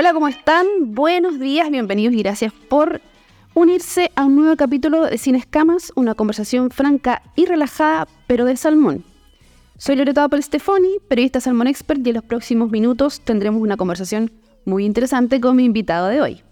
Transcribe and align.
Hola, 0.00 0.12
¿cómo 0.12 0.28
están? 0.28 0.64
Buenos 0.94 1.40
días, 1.40 1.68
bienvenidos 1.72 2.14
y 2.14 2.18
gracias 2.18 2.52
por 2.52 3.00
unirse 3.52 4.12
a 4.14 4.26
un 4.26 4.36
nuevo 4.36 4.54
capítulo 4.54 5.04
de 5.04 5.18
Sin 5.18 5.34
Escamas, 5.34 5.90
una 5.96 6.14
conversación 6.14 6.70
franca 6.70 7.20
y 7.34 7.46
relajada, 7.46 8.06
pero 8.28 8.44
de 8.44 8.56
salmón. 8.56 9.02
Soy 9.76 9.96
Loreto 9.96 10.20
Apple 10.20 10.40
Stefani, 10.40 10.98
periodista 11.08 11.40
Salmón 11.40 11.66
Expert, 11.66 12.06
y 12.06 12.10
en 12.10 12.14
los 12.14 12.22
próximos 12.22 12.70
minutos 12.70 13.22
tendremos 13.22 13.60
una 13.60 13.76
conversación 13.76 14.30
muy 14.64 14.84
interesante 14.84 15.40
con 15.40 15.56
mi 15.56 15.64
invitado 15.64 16.06
de 16.06 16.20
hoy. 16.20 16.42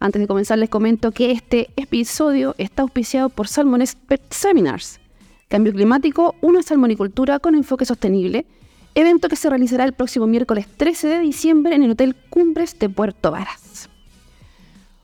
Antes 0.00 0.20
de 0.20 0.26
comenzar 0.26 0.58
les 0.58 0.68
comento 0.68 1.12
que 1.12 1.30
este 1.30 1.70
episodio 1.76 2.56
está 2.58 2.82
auspiciado 2.82 3.28
por 3.28 3.46
Salmon 3.46 3.82
Expert 3.82 4.24
Seminars, 4.32 4.98
Cambio 5.46 5.72
Climático, 5.72 6.34
una 6.40 6.62
salmonicultura 6.62 7.38
con 7.38 7.54
enfoque 7.54 7.84
sostenible, 7.84 8.44
evento 8.94 9.28
que 9.28 9.36
se 9.36 9.48
realizará 9.48 9.84
el 9.84 9.92
próximo 9.92 10.26
miércoles 10.26 10.66
13 10.76 11.08
de 11.08 11.18
diciembre 11.20 11.74
en 11.74 11.82
el 11.82 11.92
Hotel 11.92 12.14
Cumbres 12.30 12.78
de 12.78 12.88
Puerto 12.88 13.30
Varas. 13.30 13.88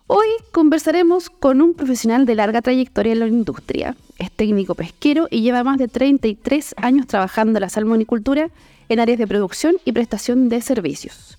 Hoy 0.06 0.27
conversaremos 0.52 1.28
con 1.28 1.61
un 1.61 1.74
profesional 1.74 2.24
de 2.24 2.34
larga 2.34 2.62
trayectoria 2.62 3.12
en 3.12 3.20
la 3.20 3.27
industria. 3.27 3.95
Es 4.19 4.30
técnico 4.30 4.74
pesquero 4.74 5.28
y 5.30 5.42
lleva 5.42 5.64
más 5.64 5.78
de 5.78 5.88
33 5.88 6.74
años 6.78 7.06
trabajando 7.06 7.59
en 7.59 7.62
la 7.62 7.69
salmonicultura 7.69 8.51
en 8.88 9.01
áreas 9.01 9.19
de 9.19 9.27
producción 9.27 9.77
y 9.84 9.92
prestación 9.92 10.48
de 10.48 10.62
servicios. 10.62 11.39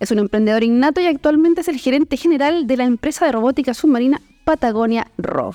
Es 0.00 0.10
un 0.10 0.18
emprendedor 0.18 0.64
innato 0.64 1.00
y 1.00 1.06
actualmente 1.06 1.60
es 1.60 1.68
el 1.68 1.78
gerente 1.78 2.16
general 2.16 2.66
de 2.66 2.76
la 2.76 2.84
empresa 2.84 3.26
de 3.26 3.32
robótica 3.32 3.74
submarina 3.74 4.20
Patagonia 4.44 5.10
ROV. 5.16 5.54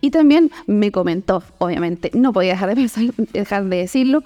Y 0.00 0.10
también 0.10 0.50
me 0.66 0.92
comentó, 0.92 1.42
obviamente, 1.58 2.10
no 2.14 2.32
podía 2.32 2.52
dejar 2.52 2.74
de, 2.74 3.12
dejar 3.32 3.64
de 3.64 3.76
decirlo, 3.76 4.22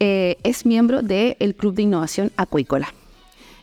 eh, 0.00 0.38
es 0.42 0.66
miembro 0.66 1.02
del 1.02 1.54
Club 1.54 1.74
de 1.74 1.82
Innovación 1.82 2.32
Acuícola. 2.36 2.92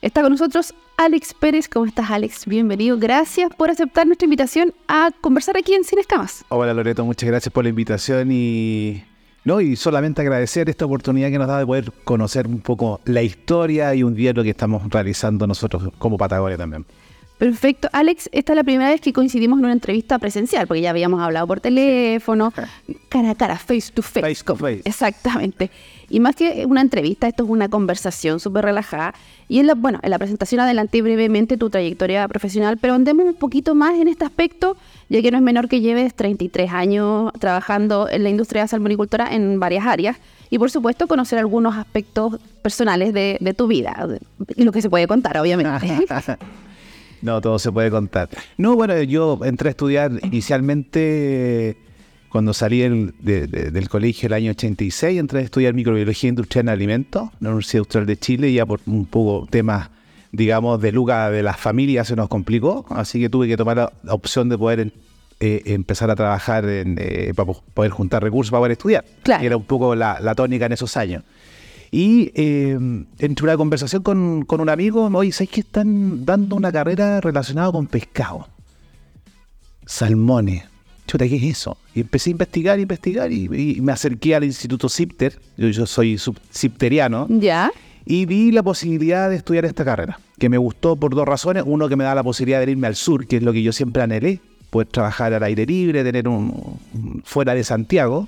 Está 0.02 0.22
con 0.22 0.32
nosotros 0.32 0.74
Alex 0.98 1.34
Pérez. 1.34 1.68
¿Cómo 1.68 1.86
estás, 1.86 2.10
Alex? 2.10 2.46
Bienvenido. 2.46 2.98
Gracias 2.98 3.54
por 3.56 3.70
aceptar 3.70 4.06
nuestra 4.06 4.26
invitación 4.26 4.74
a 4.88 5.12
conversar 5.22 5.58
aquí 5.58 5.74
en 5.74 5.84
Sin 5.84 6.00
Escamas. 6.00 6.46
Hola, 6.50 6.74
Loreto. 6.74 7.04
Muchas 7.04 7.28
gracias 7.28 7.52
por 7.52 7.64
la 7.64 7.70
invitación 7.70 8.32
y 8.32 9.04
no, 9.44 9.62
y 9.62 9.76
solamente 9.76 10.22
agradecer 10.22 10.70
esta 10.70 10.86
oportunidad 10.86 11.30
que 11.30 11.40
nos 11.40 11.48
da 11.48 11.60
de 11.60 11.66
poder 11.66 11.92
conocer 12.04 12.48
un 12.48 12.60
poco 12.60 13.00
la 13.06 13.22
historia 13.22 13.96
y 13.96 14.04
un 14.04 14.14
día 14.14 14.34
lo 14.34 14.44
que 14.44 14.50
estamos 14.50 14.84
realizando 14.90 15.48
nosotros 15.48 15.90
como 15.98 16.18
Patagonia 16.18 16.58
también. 16.58 16.86
Perfecto. 17.38 17.88
Alex, 17.92 18.30
esta 18.32 18.54
es 18.54 18.56
la 18.56 18.64
primera 18.64 18.90
vez 18.90 19.00
que 19.00 19.14
coincidimos 19.14 19.60
en 19.60 19.66
una 19.66 19.74
entrevista 19.74 20.18
presencial, 20.18 20.66
porque 20.66 20.82
ya 20.82 20.90
habíamos 20.90 21.22
hablado 21.22 21.46
por 21.46 21.60
teléfono, 21.60 22.52
cara 23.10 23.32
a 23.32 23.36
cara, 23.36 23.58
face 23.58 23.92
to 23.94 24.02
face. 24.02 24.22
Face 24.22 24.44
to 24.44 24.56
face. 24.56 24.82
Exactamente. 24.86 25.70
Y 26.10 26.20
más 26.20 26.36
que 26.36 26.66
una 26.66 26.82
entrevista, 26.82 27.28
esto 27.28 27.44
es 27.44 27.50
una 27.50 27.70
conversación 27.70 28.40
súper 28.40 28.66
relajada. 28.66 29.14
Y 29.50 29.60
en 29.60 29.68
la, 29.68 29.76
bueno, 29.76 30.00
en 30.02 30.10
la 30.10 30.18
presentación 30.18 30.62
adelanté 30.62 31.02
brevemente 31.02 31.58
tu 31.58 31.70
trayectoria 31.70 32.28
profesional, 32.28 32.78
pero 32.78 32.96
andemos 32.96 33.26
un 33.26 33.36
poquito 33.36 33.76
más 33.76 33.96
en 34.00 34.08
este 34.08 34.26
aspecto, 34.26 34.78
ya 35.10 35.22
que 35.22 35.30
no 35.30 35.38
es 35.38 35.44
menor 35.44 35.68
que 35.68 35.82
lleves 35.82 36.16
33 36.16 36.72
años 36.72 37.32
trabajando 37.40 38.10
en 38.10 38.24
la 38.24 38.30
industria 38.30 38.64
de 38.64 38.70
salmonicultura 38.70 39.34
en 39.34 39.60
varias 39.60 39.86
áreas. 39.86 40.18
Y 40.50 40.58
por 40.58 40.72
supuesto, 40.72 41.08
conocer 41.08 41.40
algunos 41.40 41.76
aspectos 41.76 42.40
personales 42.62 43.14
de, 43.14 43.38
de 43.42 43.54
tu 43.54 43.68
vida, 43.68 44.08
y 44.56 44.64
lo 44.64 44.72
que 44.72 44.82
se 44.82 44.90
puede 44.90 45.08
contar, 45.08 45.38
obviamente. 45.38 45.88
no, 47.22 47.42
todo 47.42 47.60
se 47.60 47.72
puede 47.72 47.90
contar. 47.90 48.30
No, 48.58 48.76
bueno, 48.76 49.02
yo 49.04 49.40
entré 49.44 49.70
a 49.70 49.72
estudiar 49.72 50.12
inicialmente 50.24 51.78
cuando 52.30 52.54
salí 52.54 52.82
del 52.82 53.90
colegio 53.90 54.28
el 54.28 54.34
año 54.34 54.52
86, 54.52 55.20
entré 55.20 55.40
a 55.40 55.42
estudiar 55.44 55.74
microbiología 55.74 56.30
industrial 56.30 56.66
en 56.66 56.70
alimentos 56.70 57.24
en 57.24 57.38
la 57.40 57.50
Universidad 57.50 57.80
Austral 57.80 58.06
de 58.06 58.18
Chile, 58.18 58.54
ya 58.54 58.66
por 58.66 58.80
un 58.86 59.06
poco 59.06 59.48
temas, 59.50 59.90
digamos, 60.32 60.82
de 60.82 60.92
lugar 60.92 61.32
de 61.32 61.42
las 61.42 61.58
familias 61.58 62.08
se 62.10 62.16
nos 62.16 62.28
complicó, 62.28 62.86
así 62.90 63.20
que 63.20 63.30
tuve 63.30 63.48
que 63.48 63.58
tomar 63.58 63.92
la 64.04 64.14
opción 64.14 64.50
de 64.50 64.58
poder 64.58 64.92
eh, 65.40 65.62
empezar 65.66 66.10
a 66.10 66.16
trabajar 66.16 66.66
en, 66.66 66.98
eh, 67.00 67.32
para 67.36 67.54
poder 67.54 67.92
juntar 67.92 68.24
recursos 68.24 68.52
para 68.52 68.62
poder 68.62 68.72
estudiar. 68.72 69.06
Claro. 69.24 69.44
Era 69.46 69.58
un 69.58 69.66
poco 69.66 69.96
la, 69.96 70.34
tónica 70.36 70.66
en 70.66 70.72
esos 70.72 70.98
años. 70.98 71.24
Y 71.92 72.32
eh, 72.36 72.78
entre 73.20 73.44
una 73.44 73.58
conversación 73.58 74.04
con, 74.04 74.44
con 74.46 74.62
un 74.62 74.70
amigo, 74.70 75.10
me 75.10 75.18
oye, 75.20 75.32
¿sabes 75.32 75.50
que 75.50 75.62
están 75.62 76.26
dando 76.26 76.56
una 76.56 76.72
carrera 76.72 77.22
relacionada 77.22 77.72
con 77.72 77.88
pescado? 77.88 78.48
Salmones 79.86 80.64
chuta, 81.08 81.28
¿qué 81.28 81.38
es 81.38 81.44
eso? 81.44 81.78
Y 81.96 82.02
empecé 82.02 82.30
a 82.30 82.32
investigar, 82.32 82.80
investigar 82.80 83.32
y, 83.32 83.80
me 83.82 83.92
acerqué 83.92 84.36
al 84.36 84.44
Instituto 84.44 84.90
Cipter, 84.90 85.40
yo, 85.58 85.88
soy 85.88 86.20
cipteriano. 86.52 87.26
Ya. 87.30 87.72
Y 88.06 88.26
vi 88.26 88.52
la 88.52 88.62
posibilidad 88.62 89.30
de 89.30 89.38
estudiar 89.38 89.66
esta 89.66 89.84
carrera, 89.84 90.20
que 90.38 90.50
me 90.50 90.58
gustó 90.58 90.96
por 90.96 91.16
dos 91.16 91.26
razones. 91.26 91.64
Uno, 91.66 91.90
que 91.90 91.96
me 91.96 92.04
da 92.04 92.14
la 92.14 92.24
posibilidad 92.24 92.64
de 92.64 92.72
irme 92.72 92.88
al 92.88 92.96
sur, 92.96 93.26
que 93.26 93.38
es 93.38 93.44
lo 93.44 93.52
que 93.52 93.64
yo 93.64 93.72
siempre 93.72 94.04
anhelé, 94.04 94.40
poder 94.70 94.88
trabajar 94.88 95.34
al 95.34 95.44
aire 95.44 95.66
libre, 95.66 96.04
tener 96.04 96.28
un, 96.28 96.80
fuera 97.24 97.56
de 97.56 97.64
Santiago. 97.64 98.28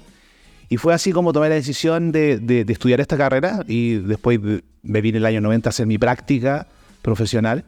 Y 0.69 0.78
fue 0.78 0.94
así 0.94 1.12
como 1.12 1.34
tomé 1.34 1.50
la 1.50 1.56
decisión 1.56 2.12
de, 2.12 2.66
estudiar 2.68 3.02
esta 3.02 3.18
carrera 3.18 3.63
y 3.68 3.96
después 3.96 4.40
me 4.84 5.02
vine 5.02 5.18
el 5.18 5.25
año 5.25 5.41
90 5.41 5.68
a 5.68 5.72
hacer 5.72 5.88
mi 5.88 5.97
práctica 5.97 6.68
profesional. 7.02 7.66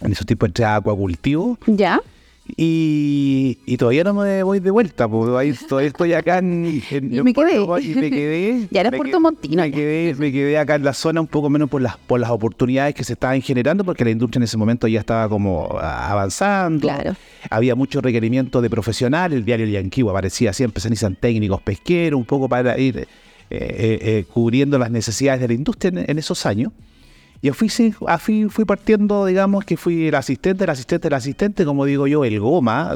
En 0.00 0.12
esos 0.12 0.26
tiempos 0.26 0.48
entré 0.48 0.66
a 0.66 0.76
acuacultivo. 0.76 1.58
Ya. 1.66 2.00
Y, 2.46 3.76
todavía 3.78 4.04
no 4.04 4.12
me 4.12 4.42
voy 4.42 4.60
de 4.60 4.70
vuelta, 4.70 5.08
porque 5.08 5.54
todavía 5.66 5.86
estoy 5.88 6.12
acá 6.12 6.38
en, 6.38 6.66
y 6.66 7.22
me 7.22 7.32
quedé. 7.32 7.62
y 7.82 7.94
me 7.94 8.10
quedé. 8.10 8.68
ya 8.70 8.80
era 8.82 8.90
Puerto 8.90 9.18
Montino. 9.18 9.62
Me 9.62 9.70
quedé, 9.72 10.14
me 10.14 10.30
quedé 10.30 10.58
acá 10.58 10.74
en 10.74 10.84
la 10.84 10.92
zona 10.92 11.22
un 11.22 11.26
poco 11.26 11.48
menos 11.48 11.70
por 11.70 11.80
las, 11.80 11.96
por 11.96 12.20
las 12.20 12.30
oportunidades 12.30 12.94
que 12.94 13.02
se 13.02 13.14
estaban 13.14 13.40
generando, 13.40 13.82
porque 13.82 14.04
la 14.04 14.10
industria 14.10 14.40
en 14.40 14.44
ese 14.44 14.58
momento 14.58 14.86
ya 14.86 15.00
estaba 15.00 15.28
como 15.28 15.68
avanzando. 15.80 16.86
Claro. 16.86 17.16
Había 17.48 17.74
mucho 17.74 18.02
requerimiento 18.02 18.60
de 18.60 18.68
profesional, 18.68 19.32
el 19.32 19.44
diario 19.44 19.66
Yanquivo 19.66 20.10
aparecía 20.10 20.52
siempre, 20.52 20.82
se 20.82 20.90
necesitan 20.90 21.16
técnicos 21.16 21.62
pesqueros, 21.62 22.18
un 22.18 22.26
poco 22.26 22.48
para 22.48 22.78
ir 22.78 22.98
eh, 22.98 23.06
eh, 23.50 23.98
eh, 24.02 24.24
cubriendo 24.32 24.78
las 24.78 24.90
necesidades 24.90 25.40
de 25.40 25.48
la 25.48 25.54
industria 25.54 26.04
en 26.06 26.18
esos 26.18 26.44
años. 26.44 26.72
Y 27.44 27.50
fui, 27.50 27.68
fui, 27.68 28.48
fui 28.48 28.64
partiendo, 28.64 29.26
digamos, 29.26 29.66
que 29.66 29.76
fui 29.76 30.08
el 30.08 30.14
asistente, 30.14 30.64
el 30.64 30.70
asistente, 30.70 31.08
el 31.08 31.14
asistente, 31.14 31.66
como 31.66 31.84
digo 31.84 32.06
yo, 32.06 32.24
el 32.24 32.40
goma. 32.40 32.94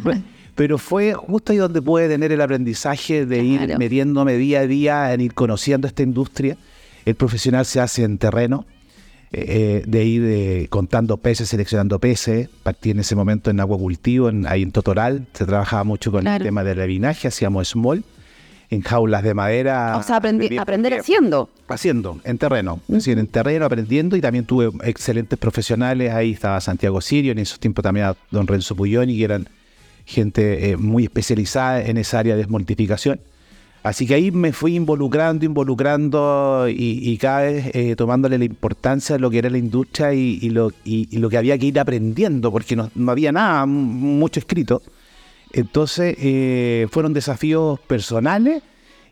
pero 0.56 0.78
fue 0.78 1.14
justo 1.14 1.52
ahí 1.52 1.58
donde 1.58 1.80
pude 1.80 2.08
tener 2.08 2.32
el 2.32 2.40
aprendizaje 2.40 3.24
de 3.24 3.44
ir 3.44 3.78
metiéndome 3.78 4.36
día 4.36 4.62
a 4.62 4.66
día, 4.66 5.14
en 5.14 5.20
ir 5.20 5.32
conociendo 5.32 5.86
esta 5.86 6.02
industria. 6.02 6.56
El 7.04 7.14
profesional 7.14 7.66
se 7.66 7.78
hace 7.78 8.02
en 8.02 8.18
terreno, 8.18 8.66
eh, 9.30 9.44
eh, 9.46 9.84
de 9.86 10.04
ir 10.04 10.22
eh, 10.24 10.66
contando 10.70 11.16
peces, 11.18 11.48
seleccionando 11.48 12.00
peces. 12.00 12.48
Partí 12.64 12.90
en 12.90 12.98
ese 12.98 13.14
momento 13.14 13.50
en 13.50 13.60
aguacultivo, 13.60 14.28
en, 14.28 14.44
ahí 14.48 14.64
en 14.64 14.72
Totoral. 14.72 15.28
Se 15.34 15.46
trabajaba 15.46 15.84
mucho 15.84 16.10
con 16.10 16.26
el 16.26 16.42
tema 16.42 16.64
del 16.64 16.78
levinaje, 16.78 17.28
hacíamos 17.28 17.68
small 17.68 18.02
en 18.74 18.82
jaulas 18.82 19.22
de 19.22 19.34
madera. 19.34 19.96
O 19.96 20.02
sea, 20.02 20.16
aprender 20.16 20.94
haciendo. 20.94 21.48
Haciendo, 21.68 22.20
en 22.24 22.38
terreno. 22.38 22.80
Es 22.88 22.94
decir, 22.96 23.18
en 23.18 23.26
terreno, 23.26 23.64
aprendiendo. 23.64 24.16
Y 24.16 24.20
también 24.20 24.44
tuve 24.44 24.70
excelentes 24.82 25.38
profesionales. 25.38 26.12
Ahí 26.12 26.32
estaba 26.32 26.60
Santiago 26.60 27.00
Sirio, 27.00 27.32
en 27.32 27.38
esos 27.38 27.58
tiempos 27.58 27.82
también 27.82 28.06
a 28.06 28.16
don 28.30 28.46
Renzo 28.46 28.74
Puyoni, 28.74 29.16
que 29.16 29.24
eran 29.24 29.48
gente 30.04 30.70
eh, 30.70 30.76
muy 30.76 31.04
especializada 31.04 31.82
en 31.82 31.96
esa 31.96 32.18
área 32.18 32.34
de 32.34 32.42
desmortificación. 32.42 33.20
Así 33.82 34.06
que 34.06 34.14
ahí 34.14 34.30
me 34.30 34.54
fui 34.54 34.76
involucrando, 34.76 35.44
involucrando 35.44 36.66
y, 36.70 37.18
cada 37.18 37.42
vez 37.42 37.66
eh, 37.74 37.94
tomándole 37.96 38.38
la 38.38 38.46
importancia 38.46 39.16
de 39.16 39.20
lo 39.20 39.28
que 39.28 39.38
era 39.38 39.50
la 39.50 39.58
industria 39.58 40.14
y, 40.14 40.48
lo, 40.48 40.72
lo, 40.84 41.28
que 41.28 41.36
había 41.36 41.58
que 41.58 41.66
ir 41.66 41.78
aprendiendo, 41.78 42.50
porque 42.50 42.76
no, 42.76 42.90
no 42.94 43.12
había 43.12 43.30
nada, 43.30 43.66
mucho 43.66 44.40
escrito. 44.40 44.80
Entonces, 45.54 46.16
eh, 46.18 46.88
fueron 46.90 47.14
desafíos 47.14 47.78
personales 47.80 48.62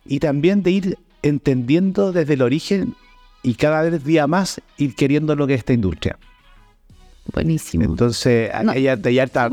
y 0.05 0.19
también 0.19 0.65
de 0.65 0.71
ir 0.73 0.99
entendiendo 1.23 2.13
desde 2.13 2.35
el 2.35 2.43
origen 2.43 2.97
y 3.45 3.55
cada 3.55 3.83
vez 3.83 4.05
día 4.05 4.27
más 4.27 4.61
ir 4.77 4.97
queriendo 4.97 5.37
lo 5.37 5.47
que 5.47 5.55
es 5.55 5.61
esta 5.61 5.73
industria. 5.73 6.19
Buenísimo. 7.33 7.85
Entonces, 7.85 8.51
no, 8.65 8.75
ya, 8.75 8.97
ya 8.97 9.23
está 9.23 9.49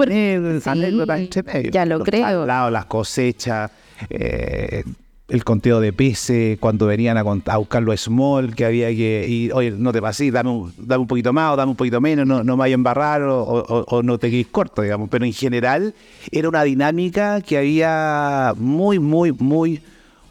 Ya 1.71 1.85
lo 1.85 1.99
creo. 1.99 2.45
las 2.47 2.85
cosechas, 2.85 3.69
eh, 4.09 4.83
el 5.29 5.43
conteo 5.43 5.79
de 5.79 5.93
peces, 5.93 6.57
cuando 6.59 6.87
venían 6.87 7.17
a, 7.17 7.21
a 7.21 7.57
buscar 7.57 7.83
lo 7.83 7.95
small, 7.95 8.55
que 8.55 8.65
había 8.65 8.87
que 8.89 9.25
ir, 9.27 9.53
oye, 9.53 9.71
no 9.71 9.91
te 9.91 10.01
pases, 10.01 10.33
dame 10.33 10.49
un, 10.49 10.73
dame 10.77 11.01
un 11.01 11.07
poquito 11.07 11.31
más 11.31 11.53
o 11.53 11.55
dame 11.55 11.71
un 11.71 11.75
poquito 11.75 12.01
menos, 12.01 12.25
no, 12.25 12.43
no 12.43 12.55
me 12.55 12.61
vaya 12.61 12.73
a 12.73 12.75
embarrar 12.75 13.21
o, 13.23 14.01
no 14.03 14.17
te 14.17 14.31
quedes 14.31 14.47
corto, 14.47 14.81
digamos. 14.81 15.09
Pero 15.09 15.25
en 15.25 15.33
general 15.33 15.93
era 16.31 16.49
una 16.49 16.63
dinámica 16.63 17.41
que 17.41 17.57
había 17.57 18.53
muy, 18.57 18.99
muy, 18.99 19.31
muy, 19.31 19.81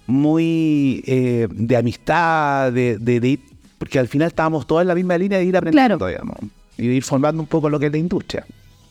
muy 0.06 1.03
eh, 1.06 1.47
de 1.50 1.77
amistad, 1.77 2.73
de, 2.73 2.99
de, 2.99 3.29
ir, 3.29 3.41
porque 3.79 3.99
al 3.99 4.09
final 4.09 4.29
estábamos 4.29 4.67
todos 4.67 4.83
en 4.83 4.89
la 4.89 4.95
misma 4.95 5.17
línea 5.17 5.39
de 5.39 5.45
ir 5.45 5.56
aprendiendo, 5.56 6.06
digamos, 6.06 6.37
y 6.77 6.89
de 6.89 6.95
ir 6.95 7.03
formando 7.05 7.41
un 7.41 7.49
poco 7.49 7.71
lo 7.71 7.79
que 7.79 7.87
es 7.87 7.93
la 7.93 7.99
industria. 7.99 8.45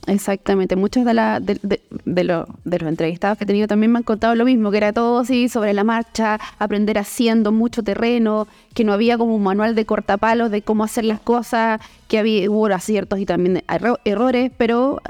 Exactamente, 0.08 0.78
muchos 0.78 1.04
de, 1.04 1.14
la, 1.14 1.42
de, 1.42 1.60
de, 2.06 2.24
lo- 2.24 2.48
de 2.64 2.80
los 2.80 2.88
entrevistados 2.88 3.38
que 3.38 3.44
he 3.44 3.48
tenido 3.48 3.68
también 3.68 3.92
me 3.92 3.98
han 4.00 4.04
contado 4.04 4.36
lo 4.36 4.46
mismo, 4.46 4.72
que 4.72 4.78
era 4.78 4.94
todo 4.94 5.20
así 5.20 5.50
sobre 5.50 5.74
la 5.74 5.84
marcha, 5.84 6.40
aprender 6.60 6.98
haciendo 6.98 7.52
mucho 7.52 7.84
terreno, 7.84 8.48
que 8.74 8.86
no 8.86 8.94
había 8.94 9.18
como 9.18 9.36
un 9.36 9.44
manual 9.44 9.76
de 9.76 9.86
cortapalos 9.86 10.50
de 10.50 10.62
cómo 10.62 10.86
hacer 10.86 11.04
las 11.04 11.20
cosas, 11.20 11.82
que 12.08 12.20
había, 12.20 12.50
hubo 12.50 12.68
aciertos 12.68 13.20
y 13.20 13.26
también 13.26 13.64
erro- 13.68 14.00
errores, 14.06 14.50
pero 14.58 15.02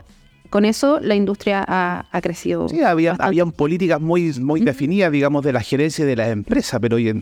con 0.50 0.66
eso 0.66 1.00
la 1.02 1.16
industria 1.16 1.64
ha, 1.68 2.06
ha 2.12 2.22
crecido. 2.22 2.68
Sí, 2.70 2.82
había, 2.82 3.16
habían 3.20 3.52
políticas 3.52 4.00
muy, 4.02 4.32
muy 4.40 4.62
definidas, 4.62 5.12
digamos, 5.12 5.44
de 5.44 5.54
la 5.54 5.62
gerencia 5.62 6.06
de 6.06 6.16
las 6.16 6.30
empresas, 6.30 6.80
pero 6.82 6.98
eh, 6.98 7.14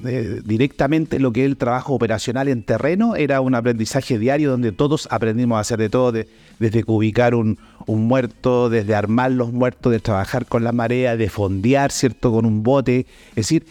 directamente 0.46 1.20
lo 1.20 1.32
que 1.34 1.42
es 1.42 1.46
el 1.48 1.58
trabajo 1.58 1.94
operacional 1.94 2.48
en 2.48 2.64
terreno 2.64 3.16
era 3.16 3.42
un 3.42 3.56
aprendizaje 3.56 4.18
diario 4.20 4.52
donde 4.52 4.72
todos 4.72 5.08
aprendimos 5.12 5.58
a 5.58 5.62
hacer 5.62 5.80
de 5.80 5.90
todo, 5.90 6.12
de- 6.12 6.28
desde 6.60 6.84
ubicar 6.88 7.36
un, 7.36 7.58
un 7.86 8.06
muerto, 8.08 8.70
desde 8.70 8.96
armar 8.96 9.32
los 9.32 9.52
muertos, 9.52 9.92
de 9.92 10.00
trabajar 10.00 10.46
con 10.46 10.64
la 10.64 10.72
marea, 10.72 11.18
de 11.18 11.30
fondear, 11.30 11.92
¿cierto?, 11.92 12.32
con 12.32 12.46
un 12.46 12.64
bote, 12.64 13.06
es 13.32 13.36
decir, 13.36 13.66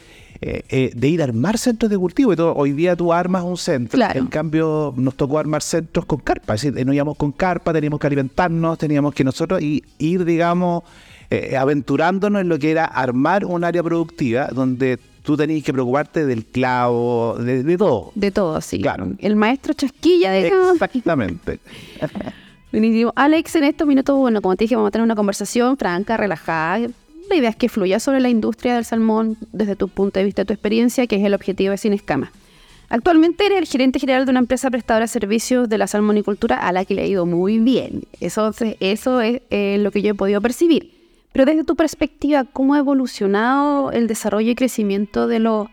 eh, 0.46 0.62
eh, 0.68 0.90
de 0.94 1.08
ir 1.08 1.22
a 1.22 1.24
armar 1.24 1.56
centros 1.56 1.90
de 1.90 1.96
cultivo. 1.96 2.32
Y 2.32 2.36
todo, 2.36 2.54
hoy 2.54 2.72
día 2.72 2.94
tú 2.94 3.12
armas 3.14 3.42
un 3.44 3.56
centro, 3.56 3.96
Claro. 3.96 4.20
en 4.20 4.26
cambio 4.26 4.92
nos 4.96 5.14
tocó 5.14 5.38
armar 5.38 5.62
centros 5.62 6.04
con 6.04 6.18
carpa, 6.20 6.54
es 6.54 6.62
decir, 6.62 6.84
no 6.86 6.92
íbamos 6.92 7.16
con 7.16 7.32
carpa, 7.32 7.72
teníamos 7.72 7.98
que 7.98 8.06
alimentarnos, 8.06 8.76
teníamos 8.76 9.14
que 9.14 9.24
nosotros 9.24 9.62
i- 9.62 9.82
ir, 9.98 10.24
digamos, 10.26 10.82
eh, 11.30 11.56
aventurándonos 11.56 12.42
en 12.42 12.48
lo 12.50 12.58
que 12.58 12.70
era 12.70 12.84
armar 12.84 13.46
un 13.46 13.64
área 13.64 13.82
productiva 13.82 14.48
donde 14.48 14.98
tú 15.22 15.34
tenías 15.38 15.64
que 15.64 15.72
preocuparte 15.72 16.26
del 16.26 16.44
clavo, 16.44 17.36
de, 17.38 17.62
de 17.62 17.78
todo. 17.78 18.12
De 18.14 18.30
todo, 18.30 18.60
sí. 18.60 18.82
Claro. 18.82 19.12
El 19.18 19.36
maestro 19.36 19.72
chasquilla, 19.72 20.30
digamos. 20.34 20.74
Exactamente. 20.74 21.58
Buenísimo. 22.72 23.12
Alex, 23.16 23.54
en 23.56 23.64
estos 23.64 23.86
minutos, 23.86 24.16
bueno, 24.18 24.42
como 24.42 24.56
te 24.56 24.64
dije, 24.64 24.74
vamos 24.76 24.88
a 24.88 24.90
tener 24.90 25.04
una 25.04 25.14
conversación 25.14 25.76
franca, 25.76 26.16
relajada. 26.16 26.88
La 27.30 27.36
idea 27.36 27.50
es 27.50 27.56
que 27.56 27.68
fluya 27.68 27.98
sobre 28.00 28.20
la 28.20 28.28
industria 28.28 28.74
del 28.74 28.84
salmón 28.84 29.36
desde 29.52 29.76
tu 29.76 29.88
punto 29.88 30.18
de 30.18 30.24
vista, 30.24 30.44
tu 30.44 30.52
experiencia, 30.52 31.06
que 31.06 31.16
es 31.16 31.24
el 31.24 31.34
objetivo 31.34 31.70
de 31.70 31.78
Sin 31.78 31.92
Escamas. 31.92 32.30
Actualmente 32.90 33.46
eres 33.46 33.58
el 33.58 33.66
gerente 33.66 33.98
general 33.98 34.24
de 34.24 34.30
una 34.30 34.40
empresa 34.40 34.70
prestadora 34.70 35.04
de 35.04 35.08
servicios 35.08 35.68
de 35.68 35.78
la 35.78 35.86
salmonicultura 35.86 36.56
a 36.56 36.70
la 36.70 36.84
que 36.84 36.94
le 36.94 37.02
ha 37.02 37.06
ido 37.06 37.24
muy 37.26 37.58
bien. 37.58 38.02
Eso, 38.20 38.52
eso 38.78 39.20
es 39.20 39.40
eh, 39.50 39.78
lo 39.80 39.90
que 39.90 40.02
yo 40.02 40.10
he 40.10 40.14
podido 40.14 40.40
percibir. 40.40 40.92
Pero 41.32 41.46
desde 41.46 41.64
tu 41.64 41.74
perspectiva, 41.74 42.44
¿cómo 42.44 42.74
ha 42.74 42.78
evolucionado 42.78 43.90
el 43.90 44.06
desarrollo 44.06 44.50
y 44.50 44.54
crecimiento 44.54 45.26
de, 45.26 45.40
los 45.40 45.68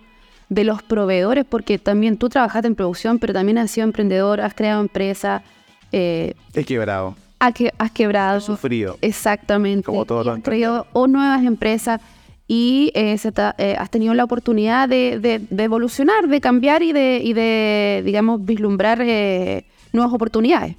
de 0.50 0.64
los 0.64 0.82
proveedores? 0.82 1.46
Porque 1.46 1.78
también 1.78 2.18
tú 2.18 2.30
trabajaste 2.30 2.68
en 2.68 2.76
producción, 2.76 3.20
pero 3.20 3.34
también 3.34 3.58
has 3.60 3.70
sido 3.70 3.86
emprendedor, 3.86 4.42
has 4.42 4.56
creado 4.56 4.82
empresas. 4.82 5.44
eh, 5.92 6.34
He 6.56 6.64
quebrado, 6.64 7.16
ha 7.42 7.52
que, 7.52 7.74
has 7.78 7.92
quebrado. 7.92 8.40
sufrido. 8.40 8.98
Exactamente. 9.02 9.84
Como 9.86 10.06
los 10.06 10.28
has 10.28 10.42
creado 10.42 10.88
o 10.94 11.08
nuevas 11.08 11.44
empresas 11.44 12.00
y 12.48 12.92
eh, 12.96 13.18
se 13.18 13.32
ta- 13.32 13.56
eh, 13.58 13.76
has 13.78 13.90
tenido 13.90 14.14
la 14.14 14.24
oportunidad 14.24 14.88
de, 14.88 15.20
de- 15.20 15.40
de 15.50 15.64
evolucionar, 15.64 16.28
de 16.28 16.40
cambiar 16.40 16.84
y 16.84 16.94
de, 16.94 17.20
y 17.24 17.34
de 17.34 18.02
digamos, 18.06 18.46
vislumbrar 18.46 19.02
eh, 19.02 19.66
nuevas 19.92 20.14
oportunidades. 20.14 20.76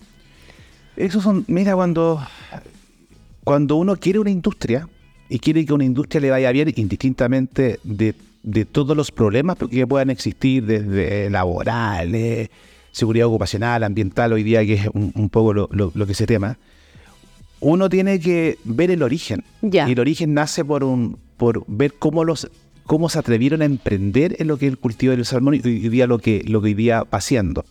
Esos 0.96 1.22
son, 1.22 1.44
mira, 1.48 1.74
cuando, 1.74 2.20
cuando 3.44 3.76
uno 3.76 3.96
quiere 3.96 4.18
una 4.18 4.30
industria 4.30 4.88
y 5.28 5.38
quiere 5.38 5.64
que 5.64 5.72
una 5.72 5.84
industria 5.84 6.20
le 6.20 6.30
vaya 6.30 6.52
bien, 6.52 6.72
indistintamente 6.76 7.80
de, 7.82 8.14
de 8.42 8.64
todos 8.66 8.94
los 8.96 9.10
problemas 9.10 9.56
que 9.70 9.86
puedan 9.86 10.10
existir, 10.10 10.64
desde 10.66 11.30
laborales, 11.30 12.50
seguridad 12.92 13.26
ocupacional, 13.26 13.82
ambiental, 13.82 14.32
hoy 14.32 14.42
día 14.44 14.64
que 14.64 14.74
es 14.74 14.86
un, 14.92 15.12
un 15.16 15.28
poco 15.28 15.52
lo, 15.52 15.68
lo- 15.72 15.90
lo 15.94 16.06
que 16.06 16.14
se 16.14 16.26
tema, 16.26 16.58
uno 17.60 17.88
tiene 17.88 18.20
que 18.20 18.58
ver 18.64 18.90
el 18.90 19.02
origen. 19.02 19.44
Ya. 19.62 19.88
Y 19.88 19.92
el 19.92 20.00
origen 20.00 20.34
nace 20.34 20.64
por, 20.64 20.84
un, 20.84 21.18
por 21.36 21.64
ver 21.66 21.94
cómo 21.98 22.24
los 22.24 22.48
cómo 22.84 23.08
se 23.08 23.18
atrevieron 23.18 23.62
a 23.62 23.64
emprender 23.64 24.36
en 24.40 24.48
lo 24.48 24.58
que 24.58 24.66
es 24.66 24.72
el 24.72 24.78
cultivo 24.78 25.12
del 25.14 25.24
salmón 25.24 25.54
y 25.54 25.60
hoy 25.64 25.88
día 25.88 26.06
lo 26.08 26.18
que, 26.18 26.42
lo 26.46 26.60
que 26.60 26.66
hoy 26.66 26.74
día 26.74 27.04
va 27.04 27.18
haciendo. 27.18 27.64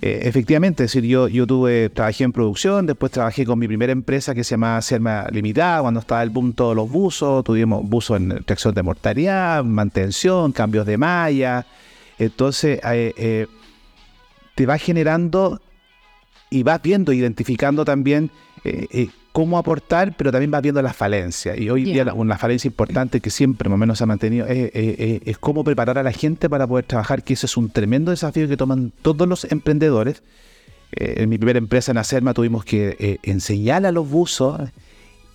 Eh, 0.00 0.20
efectivamente, 0.22 0.82
es 0.84 0.92
decir, 0.92 1.08
yo, 1.08 1.28
yo 1.28 1.46
tuve, 1.46 1.90
trabajé 1.90 2.24
en 2.24 2.32
producción, 2.32 2.86
después 2.86 3.12
trabajé 3.12 3.44
con 3.44 3.58
mi 3.58 3.68
primera 3.68 3.92
empresa 3.92 4.34
que 4.34 4.42
se 4.42 4.52
llama 4.52 4.80
Serma 4.80 5.26
Limitada, 5.30 5.82
cuando 5.82 6.00
estaba 6.00 6.22
el 6.22 6.30
boom 6.30 6.54
todos 6.54 6.74
los 6.74 6.90
buzos, 6.90 7.44
tuvimos 7.44 7.86
buzos 7.86 8.16
en 8.16 8.42
tracción 8.44 8.74
de 8.74 8.82
mortalidad, 8.82 9.62
mantención, 9.62 10.50
cambios 10.50 10.86
de 10.86 10.96
malla, 10.96 11.66
entonces 12.18 12.80
eh, 12.84 13.12
eh, 13.16 13.46
te 14.56 14.66
va 14.66 14.76
generando 14.78 15.60
y 16.50 16.64
vas 16.64 16.82
viendo, 16.82 17.12
identificando 17.12 17.84
también 17.84 18.30
eh, 18.64 18.86
eh, 18.90 19.08
cómo 19.32 19.58
aportar, 19.58 20.16
pero 20.16 20.32
también 20.32 20.50
vas 20.50 20.62
viendo 20.62 20.82
las 20.82 20.96
falencias. 20.96 21.56
Y 21.58 21.70
hoy 21.70 21.84
día 21.84 22.04
la- 22.04 22.14
una 22.14 22.36
falencia 22.38 22.66
importante 22.66 23.20
que 23.20 23.30
siempre 23.30 23.68
más 23.68 23.76
o 23.76 23.78
menos 23.78 23.98
se 23.98 24.04
ha 24.04 24.06
mantenido 24.08 24.46
es, 24.46 24.70
es 24.74 25.38
cómo 25.38 25.62
preparar 25.62 25.98
a 25.98 26.02
la 26.02 26.10
gente 26.12 26.48
para 26.48 26.66
poder 26.66 26.84
trabajar, 26.86 27.22
que 27.22 27.34
eso 27.34 27.46
es 27.46 27.56
un 27.56 27.70
tremendo 27.70 28.10
desafío 28.10 28.48
que 28.48 28.56
toman 28.56 28.92
todos 29.02 29.28
los 29.28 29.44
emprendedores. 29.52 30.22
Eh, 30.92 31.14
en 31.18 31.28
mi 31.28 31.36
primera 31.38 31.58
empresa 31.58 31.92
en 31.92 31.98
Acerma 31.98 32.32
tuvimos 32.32 32.64
que 32.64 33.20
enseñar 33.22 33.84
a 33.86 33.92
los 33.92 34.08
buzos, 34.08 34.60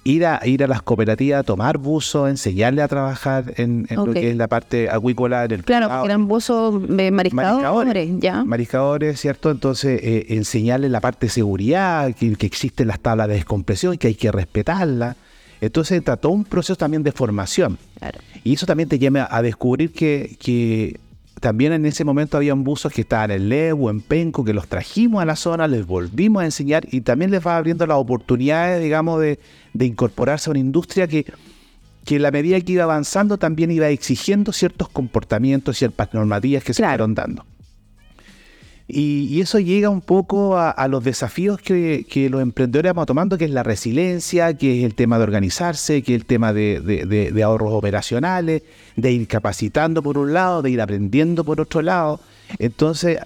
ir 0.03 0.25
a, 0.25 0.39
ir 0.45 0.63
a 0.63 0.67
las 0.67 0.81
cooperativas, 0.81 1.45
tomar 1.45 1.77
buzos, 1.77 2.29
enseñarle 2.29 2.81
a 2.81 2.87
trabajar 2.87 3.53
en, 3.57 3.87
lo 3.89 4.11
que 4.11 4.31
es 4.31 4.35
la 4.35 4.47
parte 4.47 4.89
acuícola, 4.89 5.45
en 5.45 5.51
el 5.51 5.63
Claro, 5.63 5.89
porque 5.89 6.05
eran 6.05 6.27
buzos 6.27 6.81
eh, 6.97 7.11
mariscadores, 7.11 8.09
¿ya? 8.19 8.43
mariscadores, 8.43 9.19
¿cierto? 9.19 9.51
Entonces, 9.51 9.99
eh, 10.03 10.25
enseñarles 10.29 10.89
la 10.91 11.01
parte 11.01 11.27
de 11.27 11.31
seguridad, 11.31 12.13
que, 12.15 12.35
que 12.35 12.45
existen 12.45 12.87
las 12.87 12.99
tablas 12.99 13.27
de 13.27 13.35
descompresión, 13.35 13.97
que 13.97 14.07
hay 14.07 14.15
que 14.15 14.31
respetarlas. 14.31 15.15
Entonces, 15.61 16.03
todo 16.03 16.31
un 16.31 16.43
proceso 16.43 16.75
también 16.75 17.03
de 17.03 17.11
formación. 17.11 17.77
Claro. 17.99 18.19
Y 18.43 18.53
eso 18.53 18.65
también 18.65 18.89
te 18.89 18.97
lleva 18.97 19.27
a 19.29 19.43
descubrir 19.43 19.93
que, 19.93 20.35
que 20.39 20.99
también 21.41 21.73
en 21.73 21.85
ese 21.87 22.05
momento 22.05 22.37
habían 22.37 22.63
buzos 22.63 22.93
que 22.93 23.01
estaban 23.01 23.31
en 23.31 23.49
Levo, 23.49 23.89
en 23.89 23.99
Penco, 23.99 24.45
que 24.45 24.53
los 24.53 24.67
trajimos 24.67 25.23
a 25.23 25.25
la 25.25 25.35
zona, 25.35 25.67
les 25.67 25.87
volvimos 25.87 26.43
a 26.43 26.45
enseñar 26.45 26.85
y 26.91 27.01
también 27.01 27.31
les 27.31 27.45
va 27.45 27.57
abriendo 27.57 27.85
las 27.87 27.97
oportunidades, 27.97 28.81
digamos, 28.81 29.19
de, 29.19 29.39
de 29.73 29.85
incorporarse 29.85 30.49
a 30.49 30.51
una 30.51 30.59
industria 30.59 31.07
que, 31.07 31.25
que 32.05 32.17
en 32.17 32.21
la 32.21 32.29
medida 32.29 32.61
que 32.61 32.73
iba 32.73 32.83
avanzando 32.83 33.39
también 33.39 33.71
iba 33.71 33.89
exigiendo 33.89 34.53
ciertos 34.53 34.87
comportamientos, 34.89 35.79
ciertas 35.79 36.13
normativas 36.13 36.63
que 36.63 36.75
se 36.75 36.83
fueron 36.83 37.15
dando. 37.15 37.43
Y, 38.93 39.27
y 39.29 39.39
eso 39.41 39.57
llega 39.59 39.89
un 39.89 40.01
poco 40.01 40.57
a, 40.57 40.69
a 40.71 40.87
los 40.89 41.03
desafíos 41.03 41.59
que, 41.61 42.05
que 42.09 42.29
los 42.29 42.41
emprendedores 42.41 42.91
vamos 42.93 43.05
tomando, 43.05 43.37
que 43.37 43.45
es 43.45 43.51
la 43.51 43.63
resiliencia, 43.63 44.53
que 44.57 44.79
es 44.79 44.85
el 44.85 44.95
tema 44.95 45.17
de 45.17 45.23
organizarse, 45.23 46.01
que 46.03 46.15
es 46.15 46.21
el 46.21 46.25
tema 46.25 46.51
de, 46.51 46.81
de- 46.81 47.05
de- 47.05 47.31
de 47.31 47.43
ahorros 47.43 47.71
operacionales, 47.73 48.63
de 48.97 49.11
ir 49.11 49.27
capacitando 49.27 50.03
por 50.03 50.17
un 50.17 50.33
lado, 50.33 50.61
de 50.61 50.71
ir 50.71 50.81
aprendiendo 50.81 51.43
por 51.45 51.61
otro 51.61 51.81
lado. 51.81 52.19
Entonces 52.59 53.17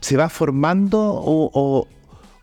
se 0.00 0.16
va 0.16 0.28
formando 0.28 0.98
o- 1.00 1.50
o 1.54 1.86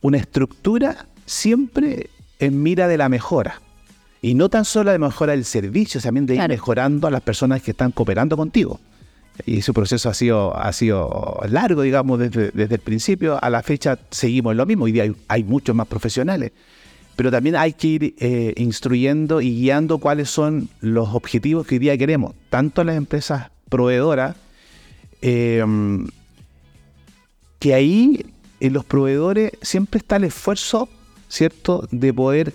una 0.02 0.18
estructura 0.18 1.08
siempre 1.26 2.10
en 2.40 2.64
mira 2.64 2.88
de 2.88 2.98
la 2.98 3.10
mejora. 3.10 3.62
Y 4.22 4.34
no 4.36 4.50
tan 4.50 4.66
solo 4.66 4.92
de 4.92 5.00
mejora 5.00 5.32
del 5.34 5.46
servicio, 5.46 6.00
también 6.00 6.26
de 6.26 6.34
ir 6.36 6.40
Claro. 6.40 6.54
mejorando 6.54 7.08
a 7.08 7.12
las 7.12 7.22
personas 7.22 7.62
que 7.62 7.72
están 7.72 7.92
cooperando 7.92 8.38
contigo. 8.38 8.80
Y 9.46 9.60
ese 9.60 9.74
proceso 9.74 10.10
ha 10.10 10.14
sido, 10.14 10.56
ha 10.56 10.72
sido 10.74 11.40
largo, 11.48 11.82
digamos, 11.82 12.20
desde, 12.20 12.52
desde 12.52 12.76
el 12.76 12.82
principio 12.82 13.44
a 13.44 13.50
la 13.50 13.64
fecha 13.64 13.98
seguimos 14.12 14.52
en 14.52 14.58
lo 14.58 14.66
mismo. 14.66 14.86
Hoy 14.86 14.92
día 14.92 15.04
hay, 15.04 15.16
hay 15.28 15.44
muchos 15.44 15.76
más 15.76 15.88
profesionales. 15.88 16.52
Pero 17.16 17.32
también 17.32 17.56
hay 17.56 17.74
que 17.74 17.88
ir 17.88 18.16
eh, 18.20 18.54
instruyendo 18.58 19.42
y 19.42 19.52
guiando 19.52 19.98
cuáles 19.98 20.30
son 20.30 20.70
los 20.80 21.10
objetivos 21.10 21.68
que 21.68 21.76
hoy 21.76 21.80
día 21.80 21.98
queremos, 21.98 22.34
tanto 22.50 22.84
las 22.84 22.96
empresas 22.96 23.52
proveedoras, 23.70 24.36
eh, 25.22 25.64
que 27.60 27.74
ahí 27.74 28.26
en 28.60 28.74
los 28.74 28.86
proveedores 28.86 29.52
siempre 29.62 30.00
está 30.00 30.16
el 30.16 30.24
esfuerzo, 30.26 30.90
¿cierto?, 31.28 31.88
de 31.92 32.14
poder 32.14 32.54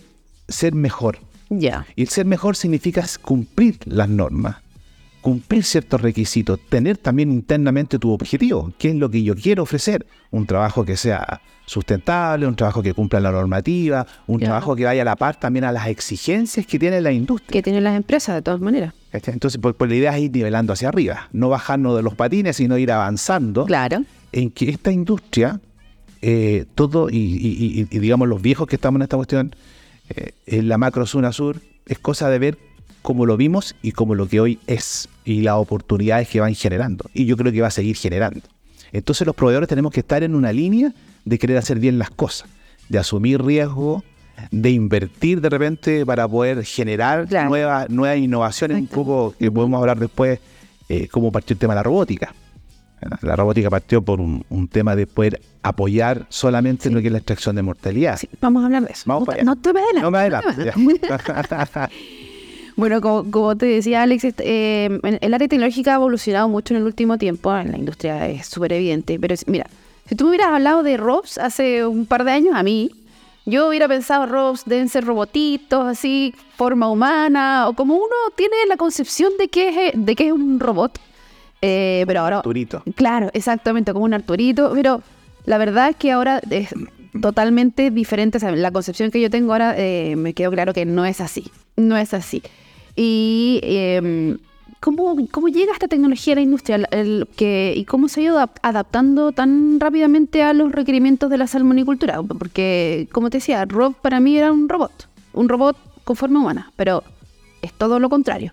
ser 0.48 0.74
mejor. 0.74 1.18
Ya. 1.48 1.86
Y 1.94 2.02
el 2.02 2.08
ser 2.08 2.26
mejor 2.26 2.56
significa 2.56 3.04
cumplir 3.22 3.78
las 3.84 4.08
normas, 4.08 4.56
cumplir 5.26 5.64
ciertos 5.64 6.00
requisitos, 6.00 6.60
tener 6.68 6.98
también 6.98 7.32
internamente 7.32 7.98
tu 7.98 8.12
objetivo, 8.12 8.72
qué 8.78 8.90
es 8.90 8.94
lo 8.94 9.10
que 9.10 9.24
yo 9.24 9.34
quiero 9.34 9.64
ofrecer, 9.64 10.06
un 10.30 10.46
trabajo 10.46 10.84
que 10.84 10.96
sea 10.96 11.40
sustentable, 11.64 12.46
un 12.46 12.54
trabajo 12.54 12.80
que 12.80 12.94
cumpla 12.94 13.18
la 13.18 13.32
normativa, 13.32 14.06
un 14.28 14.38
Ya. 14.38 14.46
trabajo 14.46 14.76
que 14.76 14.84
vaya 14.84 15.02
a 15.02 15.04
la 15.04 15.16
par 15.16 15.34
también 15.34 15.64
a 15.64 15.72
las 15.72 15.88
exigencias 15.88 16.64
que 16.64 16.78
tiene 16.78 17.00
la 17.00 17.10
industria. 17.10 17.50
Que 17.50 17.60
tienen 17.60 17.82
las 17.82 17.96
empresas, 17.96 18.36
de 18.36 18.42
todas 18.42 18.60
maneras. 18.60 18.94
Entonces, 19.12 19.60
pues, 19.60 19.74
pues 19.76 19.90
la 19.90 19.96
idea 19.96 20.16
es 20.16 20.22
ir 20.22 20.30
nivelando 20.30 20.72
hacia 20.72 20.90
arriba, 20.90 21.28
no 21.32 21.48
bajarnos 21.48 21.96
de 21.96 22.04
los 22.04 22.14
patines, 22.14 22.54
sino 22.58 22.78
ir 22.78 22.92
avanzando 22.92 23.64
Claro. 23.66 24.04
en 24.30 24.52
que 24.52 24.70
esta 24.70 24.92
industria, 24.92 25.58
eh, 26.22 26.66
todo, 26.76 27.10
y, 27.10 27.16
y- 27.16 27.80
y- 27.80 27.88
y 27.90 27.98
digamos 27.98 28.28
los 28.28 28.40
viejos 28.40 28.68
que 28.68 28.76
estamos 28.76 29.00
en 29.00 29.02
esta 29.02 29.16
cuestión, 29.16 29.56
eh, 30.10 30.30
en 30.46 30.68
la 30.68 30.78
macro 30.78 31.04
zona 31.04 31.32
sur, 31.32 31.60
es 31.86 31.98
cosa 31.98 32.30
de 32.30 32.38
ver 32.38 32.58
cómo 33.06 33.24
lo 33.24 33.36
vimos 33.36 33.76
y 33.82 33.92
cómo 33.92 34.16
lo 34.16 34.26
que 34.26 34.40
hoy 34.40 34.58
es, 34.66 35.08
y 35.24 35.42
las 35.42 35.54
oportunidades 35.54 36.28
que 36.28 36.40
van 36.40 36.56
generando. 36.56 37.04
Y 37.14 37.24
yo 37.24 37.36
creo 37.36 37.52
que 37.52 37.60
va 37.60 37.68
a 37.68 37.70
seguir 37.70 37.94
generando. 37.94 38.40
Entonces 38.90 39.24
los 39.24 39.36
proveedores 39.36 39.68
tenemos 39.68 39.92
que 39.92 40.00
estar 40.00 40.24
en 40.24 40.34
una 40.34 40.52
línea 40.52 40.92
de 41.24 41.38
querer 41.38 41.56
hacer 41.56 41.78
bien 41.78 42.00
las 42.00 42.10
cosas, 42.10 42.48
de 42.88 42.98
asumir 42.98 43.40
riesgo, 43.40 44.02
de 44.50 44.70
invertir 44.70 45.40
de 45.40 45.48
repente 45.48 46.04
para 46.04 46.26
poder 46.26 46.64
generar 46.64 47.28
Claro. 47.28 47.48
nuevas, 47.50 47.88
nuevas 47.90 48.18
innovaciones, 48.18 48.76
un 48.76 48.88
poco 48.88 49.34
que 49.38 49.52
podemos 49.52 49.78
hablar 49.80 50.00
después, 50.00 50.40
eh, 50.88 51.06
cómo 51.06 51.30
partió 51.30 51.54
el 51.54 51.60
tema 51.60 51.74
de 51.74 51.78
la 51.78 51.82
robótica. 51.84 52.34
La 53.22 53.36
robótica 53.36 53.70
partió 53.70 54.02
por 54.02 54.20
un, 54.20 54.44
un 54.48 54.66
tema 54.66 54.96
de 54.96 55.06
poder 55.06 55.40
apoyar 55.62 56.26
solamente 56.28 56.88
Sí. 56.88 56.94
lo 56.94 57.00
que 57.00 57.06
es 57.06 57.12
la 57.12 57.18
extracción 57.18 57.54
de 57.54 57.62
mortalidad. 57.62 58.16
Sí, 58.18 58.28
vamos 58.40 58.64
a 58.64 58.66
hablar 58.66 58.82
de 58.84 58.92
eso. 58.92 59.04
Vamos 59.06 59.20
no, 59.20 59.26
para 59.26 59.36
allá. 59.36 59.44
no 59.44 59.54
te 59.56 59.72
me 59.72 59.80
adelantes, 59.80 60.02
No 60.02 60.10
me 60.10 60.18
adelantes. 60.18 60.74
Bueno, 62.76 63.00
como, 63.00 63.30
como 63.30 63.56
te 63.56 63.64
decía 63.64 64.02
Alex, 64.02 64.24
eh, 64.38 65.00
el 65.02 65.34
área 65.34 65.48
tecnológica 65.48 65.92
ha 65.92 65.94
evolucionado 65.94 66.48
mucho 66.48 66.74
en 66.74 66.80
el 66.80 66.86
último 66.86 67.16
tiempo, 67.16 67.56
en 67.56 67.72
la 67.72 67.78
industria 67.78 68.28
es 68.28 68.46
súper 68.46 68.74
evidente, 68.74 69.18
pero 69.18 69.34
mira, 69.46 69.66
si 70.06 70.14
tú 70.14 70.24
me 70.24 70.30
hubieras 70.30 70.48
hablado 70.48 70.82
de 70.82 70.98
robots 70.98 71.38
hace 71.38 71.86
un 71.86 72.04
par 72.04 72.24
de 72.24 72.32
años 72.32 72.54
a 72.54 72.62
mí, 72.62 72.90
yo 73.46 73.68
hubiera 73.68 73.88
pensado 73.88 74.26
robots 74.26 74.64
deben 74.66 74.90
ser 74.90 75.04
robotitos, 75.04 75.86
así, 75.86 76.34
forma 76.56 76.90
humana, 76.90 77.66
o 77.68 77.72
como 77.72 77.94
uno 77.94 78.14
tiene 78.36 78.54
la 78.68 78.76
concepción 78.76 79.32
de 79.38 79.48
que 79.48 79.88
es, 79.88 79.92
de 79.94 80.14
que 80.14 80.26
es 80.26 80.32
un 80.32 80.60
robot, 80.60 80.98
Eh, 81.62 82.04
pero 82.06 82.20
ahora... 82.20 82.36
Arturito. 82.38 82.82
Claro, 82.94 83.30
exactamente, 83.32 83.92
como 83.94 84.04
un 84.04 84.12
Arturito, 84.12 84.72
pero 84.74 85.02
la 85.46 85.56
verdad 85.56 85.88
es 85.88 85.96
que 85.96 86.12
ahora 86.12 86.42
es 86.50 86.68
totalmente 87.22 87.90
diferente. 87.90 88.36
o 88.36 88.40
sea, 88.40 88.50
la 88.52 88.70
concepción 88.70 89.10
que 89.10 89.20
yo 89.20 89.30
tengo 89.30 89.52
ahora 89.52 89.74
eh, 89.78 90.14
me 90.16 90.34
quedó 90.34 90.50
claro 90.50 90.74
que 90.74 90.84
no 90.84 91.06
es 91.06 91.22
así, 91.22 91.50
no 91.76 91.96
es 91.96 92.12
así. 92.12 92.42
Y 92.96 93.60
eh, 93.62 94.36
¿cómo, 94.80 95.16
cómo 95.30 95.48
llega 95.48 95.72
esta 95.72 95.86
tecnología 95.88 96.32
a 96.32 96.36
la 96.36 96.42
industria 96.42 96.76
El- 96.76 96.86
el 96.90 97.28
que, 97.36 97.74
y 97.76 97.84
cómo 97.84 98.08
se 98.08 98.20
ha 98.20 98.24
ido 98.24 98.38
adap- 98.38 98.58
adaptando 98.62 99.32
tan 99.32 99.78
rápidamente 99.78 100.42
a 100.42 100.52
los 100.54 100.72
requerimientos 100.72 101.28
de 101.30 101.36
la 101.38 101.46
salmonicultura. 101.46 102.22
Porque, 102.22 103.06
como 103.12 103.28
te 103.30 103.36
decía, 103.38 103.64
Rob 103.66 103.94
para 104.00 104.18
mí 104.20 104.36
era 104.38 104.50
un 104.52 104.68
robot, 104.68 105.08
un 105.34 105.48
robot 105.48 105.76
con 106.04 106.16
forma 106.16 106.40
humana, 106.40 106.72
pero 106.76 107.04
es 107.62 107.72
todo 107.72 107.98
lo 108.00 108.08
contrario. 108.08 108.52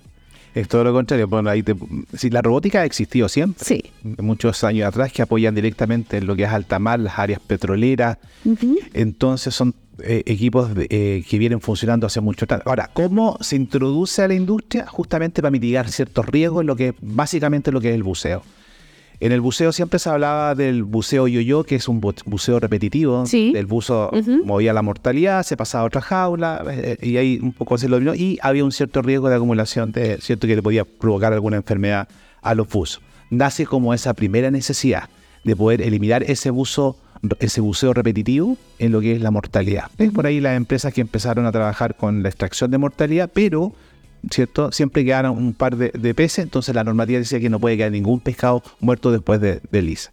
Es 0.56 0.68
todo 0.68 0.84
lo 0.84 0.94
contrario. 0.94 1.28
Bueno, 1.28 1.50
ahí 1.50 1.64
te- 1.64 1.76
si 2.16 2.30
la 2.30 2.42
robótica 2.44 2.82
ha 2.82 2.86
existido 2.86 3.28
siempre. 3.28 3.64
Sí. 3.66 3.84
Muchos 4.22 4.64
años 4.64 4.88
atrás 4.88 5.12
que 5.12 5.22
apoyan 5.24 5.56
directamente 5.56 6.18
en 6.18 6.28
lo 6.28 6.36
que 6.36 6.44
es 6.44 6.50
alta 6.50 6.78
mar, 6.78 7.00
las 7.00 7.18
áreas 7.18 7.40
petroleras. 7.40 8.18
Entonces 8.94 9.56
son 9.56 9.74
eh, 10.02 10.24
equipos 10.26 10.74
de- 10.74 10.88
eh, 10.90 11.24
que 11.30 11.38
vienen 11.38 11.62
funcionando 11.62 12.08
hace 12.08 12.20
mucho 12.22 12.48
tiempo. 12.48 12.70
Ahora, 12.70 12.90
¿cómo 12.94 13.38
se 13.42 13.56
introduce 13.56 14.22
a 14.22 14.28
la 14.28 14.34
industria? 14.34 14.88
Justamente 14.88 15.42
para 15.42 15.52
mitigar 15.52 15.90
ciertos 15.90 16.26
riesgos 16.26 16.62
en 16.62 16.68
lo 16.68 16.76
que 16.76 16.94
básicamente 17.02 17.72
lo 17.72 17.80
que 17.82 17.90
es 17.90 17.96
el 17.96 18.04
buceo. 18.04 18.42
En 19.20 19.32
el 19.32 19.40
buceo 19.40 19.72
siempre 19.72 20.00
se 20.00 20.10
hablaba 20.10 20.54
del 20.56 20.84
buceo 20.84 21.28
yo-yo, 21.28 21.64
que 21.64 21.76
es 21.76 21.88
un 21.88 22.02
bu- 22.02 22.22
buceo 22.26 22.60
repetitivo. 22.60 23.26
Sí. 23.26 23.54
El 23.56 23.68
buzo 23.68 24.12
movía 24.44 24.74
la 24.74 24.82
mortalidad, 24.82 25.44
se 25.44 25.56
pasaba 25.56 25.84
a 25.84 25.88
otra 25.88 26.02
jaula, 26.02 26.64
eh, 26.70 26.98
y 27.02 27.16
ahí 27.18 27.40
un 27.42 27.54
poco 27.54 27.78
se 27.78 27.88
lo 27.88 27.96
dominó. 27.98 28.16
Y 28.16 28.38
había 28.42 28.66
un 28.66 28.72
cierto 28.74 29.02
riesgo 29.02 29.30
de 29.30 29.36
acumulación, 29.36 29.92
de, 29.94 30.18
cierto 30.20 30.48
que 30.48 30.56
le 30.56 30.62
podía 30.64 30.84
provocar 30.84 31.32
alguna 31.32 31.56
enfermedad 31.58 32.10
a 32.42 32.54
los 32.56 32.68
buzos. 32.68 33.02
Nace 33.30 33.66
como 33.66 33.94
esa 33.94 34.14
primera 34.14 34.52
necesidad 34.52 35.08
de 35.46 35.56
poder 35.56 35.82
eliminar 35.82 36.24
ese 36.24 36.50
buzo 36.50 36.98
ese 37.40 37.62
buceo 37.62 37.94
repetitivo 37.94 38.58
en 38.80 38.92
lo 38.92 39.02
que 39.02 39.14
es 39.16 39.22
la 39.22 39.32
mortalidad. 39.32 39.86
Es 39.98 40.12
por 40.12 40.26
ahí 40.26 40.40
las 40.40 40.58
empresas 40.58 40.94
que 40.94 41.02
empezaron 41.02 41.46
a 41.46 41.52
trabajar 41.52 41.96
con 41.96 42.22
la 42.24 42.30
extracción 42.30 42.72
de 42.72 42.78
mortalidad, 42.78 43.30
pero 43.34 43.74
¿cierto? 44.32 44.72
Siempre 44.72 45.04
quedaron 45.04 45.38
un 45.38 45.54
par 45.54 45.76
de, 45.76 45.90
de 45.92 46.14
peces, 46.14 46.44
entonces 46.44 46.74
la 46.74 46.84
normativa 46.84 47.20
decía 47.20 47.40
que 47.40 47.50
no 47.50 47.60
puede 47.60 47.78
quedar 47.78 47.92
ningún 47.92 48.20
pescado 48.20 48.64
muerto 48.80 49.12
después 49.12 49.42
de, 49.42 49.60
de 49.72 49.82
lisa. 49.82 50.12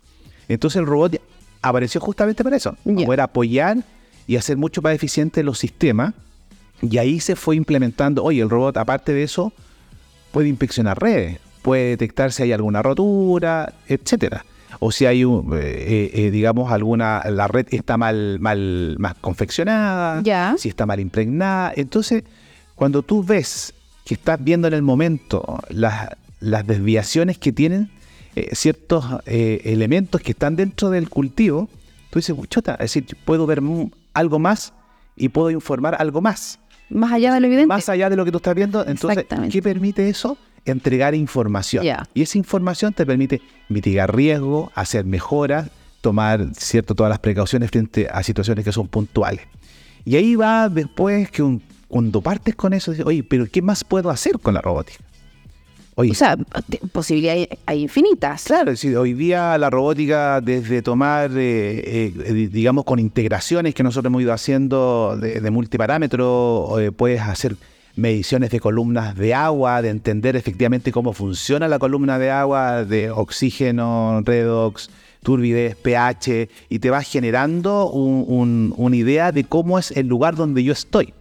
Entonces 0.48 0.80
el 0.80 0.86
robot 0.86 1.20
apareció 1.62 2.00
justamente 2.00 2.42
para 2.42 2.56
eso, 2.56 2.74
para 2.84 2.96
Ya. 2.96 3.06
poder 3.06 3.20
apoyar 3.20 3.78
y 4.26 4.36
hacer 4.36 4.56
mucho 4.56 4.82
más 4.82 4.94
eficientes 4.94 5.44
los 5.44 5.58
sistemas. 5.58 6.14
Y 6.82 6.98
ahí 6.98 7.20
se 7.20 7.36
fue 7.36 7.56
implementando, 7.56 8.24
oye, 8.24 8.40
el 8.40 8.48
robot 8.50 8.76
aparte 8.78 9.12
de 9.12 9.22
eso 9.22 9.52
puede 10.32 10.48
inspeccionar 10.48 11.00
redes, 11.00 11.38
puede 11.62 11.90
detectar 11.90 12.32
si 12.32 12.42
hay 12.44 12.52
alguna 12.52 12.82
rotura, 12.82 13.74
etcétera. 13.86 14.44
O 14.80 14.90
si 14.90 15.06
hay, 15.06 15.24
un, 15.24 15.52
eh, 15.54 16.10
eh, 16.12 16.30
digamos, 16.30 16.72
alguna, 16.72 17.22
la 17.30 17.46
red 17.46 17.66
está 17.70 17.96
mal, 17.96 18.38
mal, 18.40 18.96
mal 18.98 19.14
confeccionada, 19.20 20.22
si 20.58 20.68
está 20.68 20.86
mal 20.86 20.98
impregnada. 21.00 21.72
Entonces, 21.76 22.24
cuando 22.74 23.02
tú 23.02 23.22
ves 23.22 23.74
que 24.04 24.14
estás 24.14 24.42
viendo 24.42 24.66
en 24.66 24.74
el 24.74 24.82
momento 24.82 25.60
las, 25.68 26.08
las 26.40 26.66
desviaciones 26.66 27.38
que 27.38 27.52
tienen 27.52 27.90
eh, 28.36 28.48
ciertos 28.54 29.04
eh, 29.26 29.60
elementos 29.64 30.20
que 30.20 30.32
están 30.32 30.56
dentro 30.56 30.88
del 30.90 31.10
cultivo, 31.10 31.68
tú 32.10 32.18
dices, 32.18 32.34
chota, 32.48 32.72
es 32.74 32.94
decir, 32.94 33.06
puedo 33.24 33.46
ver 33.46 33.60
algo 34.14 34.38
más 34.38 34.72
y 35.16 35.28
puedo 35.28 35.50
informar 35.50 35.96
algo 36.00 36.20
más 36.20 36.58
Más 36.88 37.12
allá 37.12 37.34
de 37.34 37.40
lo 37.40 37.46
evidente. 37.46 37.66
más 37.66 37.88
allá 37.88 38.08
de 38.08 38.16
lo 38.16 38.24
que 38.24 38.30
tú 38.30 38.38
estás 38.38 38.54
viendo. 38.54 38.86
Entonces. 38.86 39.26
¿qué 39.50 39.62
permite 39.62 40.08
eso? 40.08 40.38
Entregar 40.64 41.14
información. 41.14 41.84
Y 42.14 42.22
esa 42.22 42.38
información 42.38 42.92
te 42.92 43.06
permite 43.06 43.40
mitigar 43.68 44.14
riesgo, 44.14 44.70
hacer 44.74 45.04
mejoras, 45.04 45.70
tomar 46.00 46.46
cierto 46.54 46.94
todas 46.94 47.10
las 47.10 47.18
precauciones 47.18 47.70
frente 47.70 48.08
a 48.10 48.22
situaciones 48.22 48.64
que 48.64 48.72
son 48.72 48.88
puntuales. 48.88 49.42
Y 50.04 50.16
ahí 50.16 50.34
va 50.36 50.68
después 50.68 51.30
que 51.30 51.42
un- 51.42 51.62
cuando 51.88 52.20
partes 52.20 52.54
con 52.54 52.72
eso, 52.72 52.90
dices, 52.92 53.04
oye, 53.06 53.22
pero 53.22 53.46
¿qué 53.50 53.60
más 53.62 53.84
puedo 53.84 54.10
hacer 54.10 54.38
con 54.38 54.54
la 54.54 54.60
robótica? 54.60 55.04
Oye, 55.96 56.12
O 56.12 56.14
sea, 56.14 56.36
posibilidades 56.92 57.48
hay 57.66 57.82
infinitas. 57.82 58.44
Claro, 58.44 58.70
es 58.70 58.80
decir, 58.80 58.96
hoy 58.96 59.12
día 59.12 59.58
la 59.58 59.68
robótica, 59.68 60.40
desde 60.40 60.80
tomar, 60.82 61.30
eh, 61.34 62.12
eh, 62.16 62.48
digamos, 62.50 62.84
con 62.84 62.98
integraciones 62.98 63.74
que 63.74 63.82
nosotros 63.82 64.08
hemos 64.10 64.22
ido 64.22 64.32
haciendo 64.32 65.18
de, 65.20 65.40
de 65.40 65.50
multiparámetro, 65.50 66.78
eh, 66.78 66.92
puedes 66.92 67.20
hacer 67.20 67.56
mediciones 67.96 68.50
de 68.50 68.60
columnas 68.60 69.16
de 69.16 69.34
agua, 69.34 69.82
de 69.82 69.88
entender 69.90 70.36
efectivamente 70.36 70.92
cómo 70.92 71.12
funciona 71.12 71.68
la 71.68 71.78
columna 71.78 72.18
de 72.18 72.30
agua, 72.30 72.84
de 72.84 73.10
oxígeno, 73.10 74.22
redox, 74.24 74.90
turbidez, 75.22 75.76
pH, 75.76 76.48
y 76.68 76.78
te 76.78 76.88
vas 76.90 77.06
generando 77.10 77.90
un- 77.90 78.24
un- 78.28 78.74
una 78.76 78.96
idea 78.96 79.32
de 79.32 79.44
cómo 79.44 79.78
es 79.78 79.90
el 79.90 80.06
lugar 80.06 80.34
donde 80.36 80.62
yo 80.64 80.72
estoy. 80.72 81.12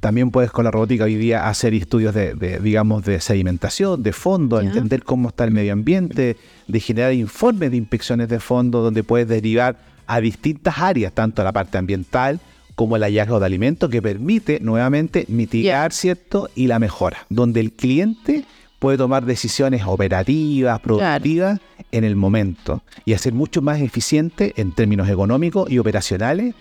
También 0.00 0.30
puedes 0.30 0.50
con 0.50 0.64
la 0.64 0.70
robótica 0.70 1.04
hoy 1.04 1.14
día 1.16 1.46
hacer 1.46 1.74
estudios 1.74 2.14
de, 2.14 2.34
de, 2.34 2.58
digamos, 2.58 3.04
de 3.04 3.20
sedimentación, 3.20 4.02
de 4.02 4.12
fondo, 4.14 4.58
entender 4.68 5.04
cómo 5.04 5.28
está 5.28 5.44
el 5.44 5.50
medio 5.50 5.74
ambiente, 5.74 6.38
de 6.66 6.80
generar 6.80 7.12
informes 7.12 7.70
de 7.70 7.76
inspecciones 7.76 8.28
de 8.30 8.40
fondo 8.40 8.80
donde 8.80 9.04
puedes 9.04 9.28
derivar 9.28 9.76
a 10.06 10.20
distintas 10.20 10.78
áreas, 10.78 11.12
tanto 11.12 11.44
la 11.44 11.52
parte 11.52 11.76
ambiental 11.76 12.40
como 12.80 12.96
el 12.96 13.02
hallazgo 13.02 13.38
de 13.38 13.44
alimentos, 13.44 13.90
que 13.90 14.00
permite 14.00 14.58
nuevamente 14.58 15.26
mitigar, 15.28 15.92
¿cierto? 15.92 16.48
Y 16.54 16.66
la 16.66 16.78
mejora, 16.78 17.26
donde 17.28 17.60
el 17.60 17.72
cliente 17.72 18.46
puede 18.78 18.96
tomar 18.96 19.26
decisiones 19.26 19.82
operativas, 19.84 20.80
productivas 20.80 21.60
en 21.92 22.04
el 22.04 22.16
momento 22.16 22.82
y 23.04 23.12
hacer 23.12 23.34
mucho 23.34 23.60
más 23.60 23.82
eficiente 23.82 24.54
en 24.56 24.72
términos 24.72 25.10
económicos 25.10 25.70
y 25.70 25.76
operacionales 25.76 26.54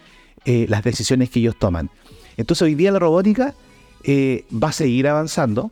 eh, 0.43 0.65
las 0.67 0.83
decisiones 0.83 1.29
que 1.29 1.39
ellos 1.39 1.57
toman. 1.57 1.89
Entonces 2.35 2.63
hoy 2.63 2.75
día 2.75 2.91
la 2.91 2.99
robótica 2.99 3.55
eh, 4.03 4.43
va 4.51 4.67
a 4.67 4.73
seguir 4.73 5.07
avanzando, 5.07 5.71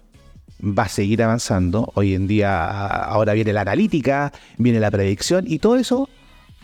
va 0.63 0.83
a 0.83 0.89
seguir 0.89 1.23
avanzando. 1.23 1.91
Hoy 1.95 2.15
en 2.15 2.25
día 2.25 2.69
ahora 2.69 3.33
viene 3.33 3.51
la 3.51 3.63
analítica, 3.63 4.31
viene 4.57 4.79
la 4.79 4.91
predicción 4.91 5.43
y 5.45 5.59
todo 5.59 5.75
eso 5.75 6.07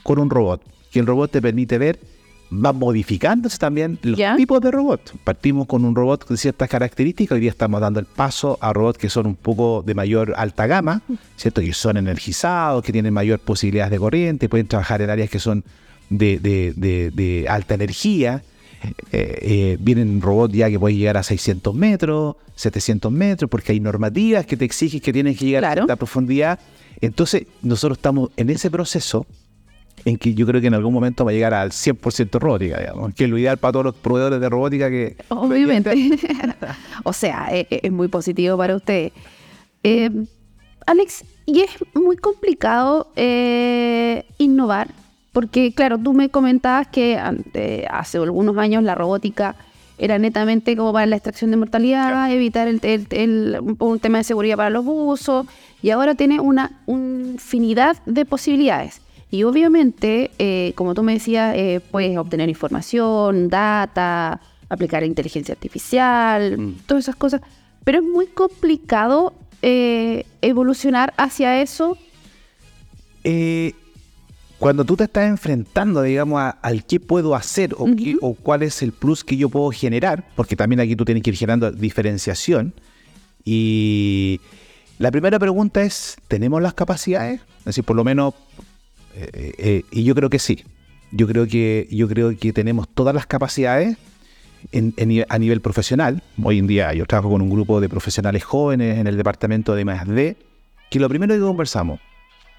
con 0.04 0.20
un 0.20 0.30
robot. 0.30 0.62
Que 0.90 1.00
el 1.00 1.06
robot 1.06 1.32
te 1.32 1.42
permite 1.42 1.78
ver, 1.78 2.00
va 2.52 2.72
modificándose 2.74 3.58
también 3.58 3.98
los 4.04 4.18
Ya. 4.18 4.36
tipos 4.36 4.62
de 4.62 4.72
robot. 4.72 5.14
Partimos 5.24 5.68
con 5.68 5.86
un 5.86 5.96
robot 5.96 6.26
con 6.26 6.38
ciertas 6.38 6.70
características, 6.70 7.36
hoy 7.36 7.42
día 7.42 7.50
estamos 7.52 7.82
dando 7.82 8.00
el 8.00 8.06
paso 8.06 8.58
a 8.62 8.74
robots 8.74 8.98
que 9.00 9.10
son 9.10 9.26
un 9.28 9.36
poco 9.36 9.84
de 9.86 9.94
mayor 9.96 10.34
alta 10.38 10.68
gama, 10.68 11.02
¿cierto? 11.36 11.62
Que 11.62 11.74
son 11.74 11.98
energizados, 11.98 12.84
que 12.84 12.92
tienen 12.92 13.14
mayor 13.14 13.40
posibilidades 13.40 13.92
de 13.92 14.00
corriente, 14.00 14.50
pueden 14.50 14.68
trabajar 14.68 15.02
en 15.02 15.10
áreas 15.10 15.30
que 15.30 15.40
son 15.40 15.64
de, 16.10 16.38
de- 16.40 16.74
de- 16.76 17.12
de 17.12 17.48
alta 17.50 17.74
energía. 17.76 18.44
Eh, 19.14 19.38
eh, 19.42 19.78
vienen 19.80 20.20
robots 20.22 20.54
ya 20.54 20.70
que 20.70 20.78
pueden 20.78 20.98
llegar 20.98 21.16
a 21.18 21.24
600 21.24 21.74
metros, 21.74 22.36
700 22.56 23.12
metros, 23.12 23.50
porque 23.50 23.72
hay 23.72 23.80
normativas 23.80 24.46
que 24.46 24.58
te 24.58 24.66
exigen 24.66 25.00
que 25.00 25.14
tienen 25.14 25.36
que 25.36 25.46
llegar 25.46 25.62
Claro. 25.62 25.72
a 25.72 25.76
cierta 25.86 25.96
profundidad. 25.96 26.60
Entonces, 27.02 27.46
nosotros 27.62 27.98
estamos 27.98 28.30
en 28.38 28.50
ese 28.50 28.70
proceso 28.70 29.26
en 30.06 30.18
que 30.18 30.34
yo 30.34 30.46
creo 30.46 30.60
que 30.60 30.68
en 30.68 30.74
algún 30.74 30.94
momento 30.94 31.24
va 31.26 31.32
a 31.32 31.34
llegar 31.34 31.54
al 31.54 31.72
100% 31.72 32.40
robótica, 32.40 32.80
digamos, 32.80 33.14
que 33.16 33.24
es 33.24 33.30
lo 33.30 33.38
ideal 33.38 33.58
para 33.58 33.72
todos 33.72 33.86
los 33.86 33.96
proveedores 33.96 34.42
de 34.42 34.50
robótica 34.50 34.90
que... 34.90 35.16
Obviamente. 35.30 35.94
o 37.04 37.14
sea, 37.14 37.48
e- 37.52 37.68
e- 37.70 37.80
es, 37.84 37.92
muy 37.92 38.10
positivo 38.10 38.58
para 38.58 38.76
usted. 38.76 39.12
Eh, 39.84 40.10
Alex, 40.86 41.24
y 41.46 41.62
es 41.62 41.70
muy 41.94 42.18
complicado 42.18 43.12
eh, 43.16 44.26
innovar, 44.38 44.90
porque 45.32 45.74
claro, 45.74 45.98
tú 45.98 46.14
me 46.14 46.30
comentabas 46.30 46.88
que 46.88 47.18
ante- 47.18 47.88
hace 47.90 48.18
algunos 48.18 48.58
años 48.58 48.84
la 48.84 48.96
robótica 48.96 49.56
era 49.98 50.18
netamente 50.20 50.76
como 50.76 50.92
para 50.92 51.06
la 51.06 51.16
extracción 51.16 51.52
de 51.52 51.58
mortalidad, 51.58 52.30
evitar 52.32 52.68
el, 52.68 52.80
el- 52.84 53.08
el- 53.12 53.76
un 53.80 54.00
tema 54.00 54.18
de 54.18 54.24
seguridad 54.26 54.58
para 54.58 54.70
los 54.70 54.84
buzos, 54.84 55.46
y 55.82 55.92
ahora 55.92 56.16
tiene 56.16 56.42
una 56.42 56.82
infinidad 56.88 57.96
de 58.06 58.26
posibilidades. 58.26 59.02
Y 59.34 59.42
obviamente, 59.46 60.30
eh, 60.38 60.74
como 60.76 60.94
tú 60.94 61.02
me 61.02 61.14
decías, 61.14 61.56
eh, 61.58 61.82
puedes 61.90 62.16
obtener 62.20 62.50
información, 62.50 63.50
data, 63.50 64.40
aplicar 64.70 65.04
inteligencia 65.04 65.54
artificial, 65.54 66.56
Mm. 66.60 66.74
todas 66.86 67.06
esas 67.06 67.16
cosas. 67.16 67.42
Pero 67.84 67.98
es 67.98 68.04
muy 68.04 68.28
complicado 68.28 69.34
eh, 69.64 70.26
evolucionar 70.42 71.14
hacia 71.18 71.62
eso. 71.64 71.98
Cuando 74.60 74.86
tú 74.86 74.96
te 74.98 75.06
estás 75.06 75.28
enfrentando, 75.30 76.02
digamos, 76.04 76.40
a- 76.40 76.50
al 76.52 76.86
qué 76.86 77.00
puedo 77.00 77.34
hacer 77.34 77.74
o, 77.78 77.86
qué- 77.86 78.18
o 78.22 78.34
cuál 78.36 78.62
es 78.62 78.82
el 78.84 78.92
plus 78.92 79.24
que 79.24 79.36
yo 79.36 79.50
puedo 79.50 79.72
generar, 79.72 80.26
porque 80.36 80.56
también 80.56 80.80
aquí 80.80 80.96
tú 80.96 81.06
tienes 81.06 81.24
que 81.24 81.32
ir 81.32 81.38
generando 81.38 81.72
diferenciación. 81.72 82.74
Y 83.44 84.40
la 85.00 85.10
primera 85.12 85.40
pregunta 85.40 85.82
es, 85.82 86.18
¿tenemos 86.28 86.62
las 86.62 86.74
capacidades? 86.76 87.42
Es 87.60 87.66
decir, 87.66 87.84
por 87.84 87.96
lo 87.96 88.04
menos, 88.04 88.34
eh, 89.16 89.54
eh, 89.58 89.84
y 89.92 90.04
yo 90.04 90.16
creo 90.16 90.30
que 90.30 90.40
sí. 90.40 90.64
Yo 91.12 91.28
creo 91.28 91.48
que, 91.48 91.88
yo 91.92 92.08
creo 92.08 92.36
que 92.38 92.54
tenemos 92.54 92.88
todas 92.90 93.14
las 93.14 93.28
capacidades 93.28 93.98
en- 94.72 94.94
en 94.98 95.10
ni- 95.10 95.24
a 95.28 95.38
nivel 95.40 95.62
profesional. 95.62 96.24
Hoy 96.42 96.58
en 96.60 96.68
día 96.68 96.94
yo 96.94 97.06
trabajo 97.06 97.30
con 97.30 97.42
un 97.42 97.50
grupo 97.50 97.80
de 97.82 97.90
profesionales 97.90 98.44
jóvenes 98.44 98.98
en 98.98 99.08
el 99.08 99.18
departamento 99.18 99.76
de 99.76 99.84
D, 99.86 100.38
que 100.90 101.00
lo 101.00 101.10
primero 101.10 101.34
que 101.36 101.42
conversamos, 101.42 102.00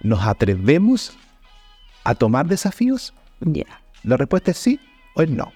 ¿nos 0.02 0.22
atrevemos 0.24 1.16
a 2.04 2.14
tomar 2.14 2.46
desafíos? 2.46 3.12
Ya. 3.40 3.64
La 4.04 4.16
respuesta 4.16 4.50
es 4.52 4.58
sí 4.58 4.78
o 5.14 5.22
es 5.22 5.30
no. 5.30 5.52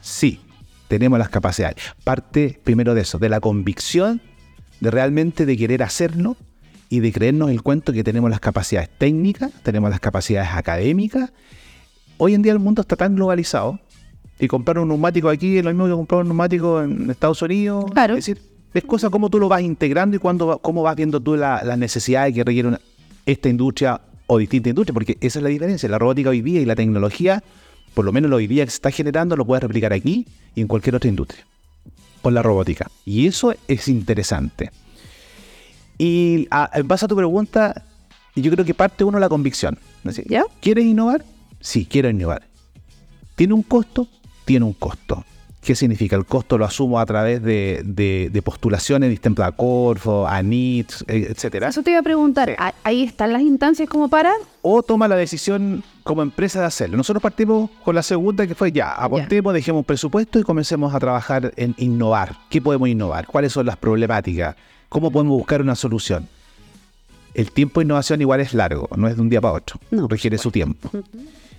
Sí, 0.00 0.40
tenemos 0.88 1.18
las 1.18 1.28
capacidades. 1.28 1.76
Parte 2.04 2.58
primero 2.64 2.94
de 2.94 3.02
eso, 3.02 3.18
de 3.18 3.28
la 3.28 3.40
convicción 3.40 4.20
de 4.80 4.90
realmente 4.90 5.46
de 5.46 5.56
querer 5.56 5.82
hacerlo 5.82 6.36
y 6.90 7.00
de 7.00 7.12
creernos 7.12 7.50
el 7.50 7.62
cuento 7.62 7.92
que 7.92 8.04
tenemos 8.04 8.28
las 8.28 8.40
capacidades 8.40 8.90
técnicas, 8.98 9.50
tenemos 9.62 9.88
las 9.90 10.00
capacidades 10.00 10.50
académicas. 10.52 11.32
Hoy 12.18 12.34
en 12.34 12.42
día 12.42 12.52
el 12.52 12.58
mundo 12.58 12.82
está 12.82 12.96
tan 12.96 13.14
globalizado 13.14 13.78
y 14.38 14.48
comprar 14.48 14.78
un 14.80 14.88
neumático 14.88 15.28
aquí 15.28 15.56
es 15.58 15.64
lo 15.64 15.70
mismo 15.70 15.86
que 15.86 15.92
comprar 15.92 16.20
un 16.22 16.28
neumático 16.28 16.82
en 16.82 17.08
Estados 17.08 17.40
Unidos. 17.42 17.86
Claro. 17.92 18.14
Es 18.16 18.26
decir, 18.26 18.42
es 18.74 18.84
cosa 18.84 19.08
cómo 19.08 19.30
tú 19.30 19.38
lo 19.38 19.48
vas 19.48 19.62
integrando 19.62 20.16
y 20.16 20.18
cuándo 20.18 20.48
va- 20.48 20.58
cómo 20.58 20.82
vas 20.82 20.96
viendo 20.96 21.20
tú 21.20 21.36
la- 21.36 21.62
las 21.64 21.78
necesidades 21.78 22.34
que 22.34 22.42
requiere 22.44 22.68
una- 22.68 22.80
esta 23.24 23.48
industria 23.48 24.00
o 24.26 24.38
distinta 24.38 24.68
industria, 24.68 24.92
porque 24.94 25.16
esa 25.20 25.38
es 25.38 25.42
la 25.42 25.48
diferencia. 25.48 25.88
La 25.88 25.98
robótica 25.98 26.30
hoy 26.30 26.40
día 26.42 26.60
y 26.60 26.64
la 26.64 26.74
tecnología, 26.74 27.42
por 27.94 28.04
lo 28.04 28.12
menos 28.12 28.30
lo 28.30 28.36
hoy 28.36 28.46
día 28.48 28.64
que 28.64 28.70
se 28.70 28.76
está 28.76 28.90
generando, 28.90 29.36
lo 29.36 29.44
puedes 29.46 29.62
replicar 29.62 29.92
aquí 29.92 30.26
y 30.56 30.60
en 30.60 30.66
cualquier 30.66 30.96
otra 30.96 31.08
industria 31.08 31.46
con 32.22 32.34
la 32.34 32.42
robótica. 32.42 32.90
Y 33.04 33.26
eso 33.26 33.54
es 33.68 33.88
interesante. 33.88 34.70
Y 36.02 36.48
a- 36.50 36.70
en 36.72 36.88
base 36.88 37.04
a 37.04 37.08
tu 37.08 37.14
pregunta, 37.14 37.84
yo 38.34 38.50
creo 38.50 38.64
que 38.64 38.72
parte 38.72 39.04
uno 39.04 39.18
la 39.18 39.28
convicción. 39.28 39.78
Decir, 40.02 40.24
¿Ya? 40.26 40.44
¿Quieres 40.62 40.86
innovar? 40.86 41.22
Sí, 41.60 41.84
quiero 41.84 42.08
innovar. 42.08 42.42
¿Tiene 43.36 43.52
un 43.52 43.62
costo? 43.62 44.08
Tiene 44.46 44.64
un 44.64 44.72
costo. 44.72 45.22
¿Qué 45.60 45.74
significa? 45.74 46.16
El 46.16 46.24
costo 46.24 46.56
lo 46.56 46.64
asumo 46.64 46.98
a 46.98 47.04
través 47.04 47.42
de, 47.42 47.82
de- 47.84 48.30
de 48.32 48.40
postulaciones 48.40 49.10
distintas 49.10 49.46
a 49.46 49.52
Corfo, 49.52 50.26
a 50.26 50.42
NIT, 50.42 50.90
eh, 51.06 51.26
etcétera. 51.32 51.68
Eso 51.68 51.82
te 51.82 51.90
iba 51.90 52.00
a 52.00 52.02
preguntar. 52.02 52.56
¿ah- 52.58 52.72
¿Ahí 52.82 53.02
están 53.02 53.34
las 53.34 53.42
instancias 53.42 53.86
como 53.86 54.08
para? 54.08 54.32
o 54.62 54.82
toma 54.82 55.06
la 55.06 55.16
decisión 55.16 55.82
como 56.02 56.22
empresa 56.22 56.60
de 56.60 56.66
hacerlo. 56.66 56.96
Nosotros 56.96 57.22
partimos 57.22 57.68
con 57.84 57.94
la 57.94 58.02
segunda 58.02 58.46
que 58.46 58.54
fue 58.54 58.72
ya, 58.72 58.90
aportemos, 58.92 59.52
dejemos 59.52 59.84
presupuesto 59.84 60.38
y 60.38 60.44
comencemos 60.44 60.94
a 60.94 60.98
trabajar 60.98 61.52
en 61.56 61.74
innovar. 61.76 62.36
¿Qué 62.48 62.62
podemos 62.62 62.88
innovar? 62.88 63.26
¿Cuáles 63.26 63.52
son 63.52 63.66
las 63.66 63.76
problemáticas? 63.76 64.56
¿Cómo 64.90 65.12
podemos 65.12 65.38
buscar 65.38 65.62
una 65.62 65.76
solución? 65.76 66.28
El 67.32 67.52
tiempo 67.52 67.78
de 67.78 67.84
innovación 67.84 68.20
igual 68.20 68.40
es 68.40 68.54
largo, 68.54 68.88
no 68.96 69.06
es 69.06 69.14
de 69.14 69.22
un 69.22 69.30
día 69.30 69.40
para 69.40 69.54
otro, 69.54 69.78
No, 69.92 70.08
requiere 70.08 70.36
su 70.36 70.50
tiempo. 70.50 70.90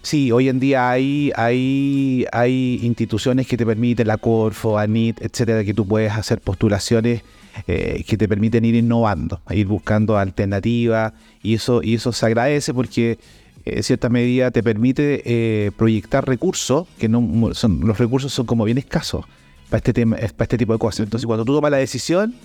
Sí, 0.01 0.33
hoy 0.33 0.49
en 0.49 0.59
día 0.59 0.91
hay, 0.91 1.31
hay, 1.37 2.25
hay 2.33 2.81
instituciones 2.83 3.47
que 3.47 3.55
te 3.55 3.65
permiten, 3.65 4.07
la 4.07 4.17
Corfo, 4.17 4.77
ANIT, 4.77 5.21
etcétera, 5.21 5.63
que 5.63 5.73
tú 5.73 5.87
puedes 5.87 6.11
hacer 6.11 6.41
postulaciones 6.41 7.21
eh, 7.67 8.03
que 8.05 8.17
te 8.17 8.27
permiten 8.27 8.65
ir 8.65 8.75
innovando, 8.75 9.39
ir 9.49 9.67
buscando 9.67 10.17
alternativas, 10.17 11.13
y 11.41 11.53
eso, 11.53 11.81
y 11.81 11.95
eso 11.95 12.11
se 12.11 12.25
agradece 12.25 12.73
porque 12.73 13.11
eh, 13.11 13.17
en 13.63 13.83
cierta 13.83 14.09
medida 14.09 14.51
te 14.51 14.61
permite 14.61 15.21
eh, 15.23 15.71
proyectar 15.77 16.27
recursos, 16.27 16.85
que 16.99 17.07
no 17.07 17.53
son, 17.53 17.79
los 17.79 17.97
recursos 17.97 18.33
son 18.33 18.45
como 18.45 18.65
bien 18.65 18.77
escasos 18.77 19.23
para 19.69 19.77
este, 19.77 19.93
tema, 19.93 20.17
para 20.17 20.43
este 20.43 20.57
tipo 20.57 20.73
de 20.73 20.79
cosas. 20.79 21.05
Entonces, 21.05 21.25
cuando 21.25 21.45
tú 21.45 21.55
tomas 21.55 21.71
la 21.71 21.77
decisión 21.77 22.35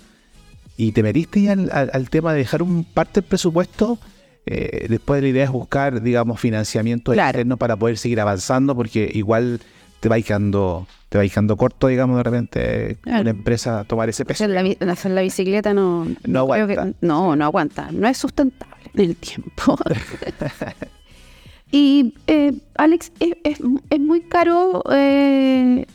y 0.76 0.92
te 0.92 1.02
metiste 1.02 1.42
ya 1.42 1.52
al, 1.52 1.70
al- 1.72 1.90
al 1.92 2.10
tema 2.10 2.32
de 2.32 2.38
dejar 2.40 2.62
un 2.62 2.84
parte 2.84 3.20
del 3.20 3.28
presupuesto, 3.28 3.98
eh, 4.46 4.86
después 4.88 5.22
la 5.22 5.28
idea 5.28 5.44
es 5.44 5.50
buscar, 5.50 6.02
digamos, 6.02 6.38
financiamiento 6.40 7.12
Claro. 7.12 7.30
externo 7.30 7.56
para 7.56 7.76
poder 7.76 7.98
seguir 7.98 8.20
avanzando, 8.20 8.74
porque 8.76 9.10
igual 9.14 9.60
te 10.00 10.08
va 10.08 10.20
quedando, 10.20 10.86
te 11.08 11.18
va 11.18 11.24
quedando 11.24 11.56
corto, 11.56 11.86
digamos, 11.88 12.16
de 12.18 12.22
repente 12.22 12.96
Claro. 13.00 13.22
una 13.22 13.30
empresa 13.30 13.84
tomar 13.84 14.08
ese 14.08 14.24
peso. 14.24 14.46
La, 14.46 14.62
la 14.62 15.20
bicicleta 15.22 15.72
no, 15.74 16.04
No 16.26 16.46
que- 16.46 16.60
aguanta. 16.60 16.92
no, 17.00 17.34
no 17.34 17.44
aguanta. 17.44 17.88
No 17.92 18.06
es 18.06 18.18
sustentable 18.18 18.76
en 18.94 19.00
el 19.00 19.16
tiempo. 19.16 19.76
y, 21.72 22.14
eh, 22.26 22.52
Alex, 22.76 23.10
es, 23.20 23.32
es- 23.44 23.60
es 23.90 24.00
muy 24.00 24.20
caro 24.20 24.82
eh, 24.92 25.86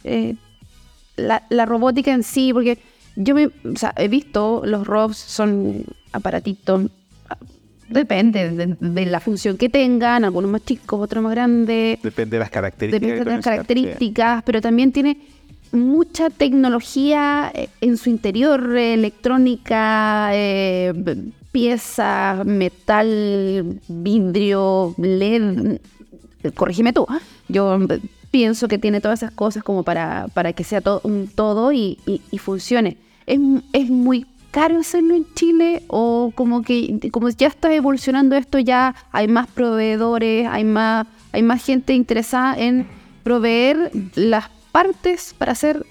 la, 1.16 1.44
la 1.50 1.66
robótica 1.66 2.12
en 2.12 2.24
sí, 2.24 2.52
porque 2.54 2.78
yo 3.16 3.36
me, 3.36 3.48
o 3.48 3.76
sea, 3.76 3.94
he 3.98 4.08
visto 4.08 4.62
los 4.66 4.88
robots 4.88 5.18
son 5.18 5.84
aparatitos. 6.12 6.90
Depende 7.90 8.50
de, 8.52 8.78
de 8.80 9.06
la 9.06 9.20
función 9.20 9.58
que 9.58 9.68
tengan, 9.68 10.24
algunos 10.24 10.50
más 10.50 10.64
chicos, 10.64 11.02
otros 11.02 11.22
más 11.22 11.34
grandes. 11.34 12.02
Depende 12.02 12.38
de 12.38 12.40
las 12.40 12.50
características. 12.50 13.02
Depende 13.02 13.30
de 13.30 13.36
las 13.36 13.44
características, 13.44 14.44
pero 14.44 14.62
también 14.62 14.94
tiene 14.94 15.18
mucha 15.72 16.30
tecnología 16.30 17.52
eh, 17.54 17.70
en 17.82 17.98
su 17.98 18.10
interior, 18.10 18.76
eh, 18.78 18.94
electrónica, 18.94 20.30
eh, 20.34 20.94
piezas, 21.52 22.46
metal, 22.46 23.80
vidrio, 23.88 24.96
LED. 24.98 25.80
Corrígeme 26.56 26.94
tú. 26.94 27.06
¿ah? 27.10 27.20
Yo 27.48 27.78
pienso 28.32 28.68
que 28.68 28.78
tiene 28.78 29.02
todas 29.02 29.22
esas 29.22 29.34
cosas 29.34 29.64
como 29.64 29.84
para, 29.84 30.28
para 30.34 30.54
que 30.54 30.64
sea 30.64 30.82
todo 30.82 31.02
un 31.04 31.28
todo 31.28 31.72
y, 31.72 32.00
y- 32.06 32.22
y 32.32 32.38
funcione. 32.38 32.98
¿Es, 33.28 33.40
es 33.74 33.90
muy 33.90 34.26
caro 34.52 34.80
hacerlo 34.80 35.16
en 35.16 35.26
Chile 35.36 35.84
o 35.88 36.32
como 36.36 36.62
que 36.62 37.00
como 37.12 37.30
ya 37.30 37.48
está 37.48 37.74
evolucionando 37.74 38.36
esto 38.36 38.58
ya 38.60 38.96
hay 39.12 39.28
más 39.28 39.48
proveedores, 39.48 40.48
hay 40.50 40.64
más 40.66 41.08
hay 41.32 41.44
más 41.44 41.64
gente 41.64 41.94
interesada 41.94 42.58
en 42.58 42.88
proveer 43.24 43.92
las 44.16 44.46
partes 44.72 45.34
para 45.38 45.52
hacer 45.54 45.86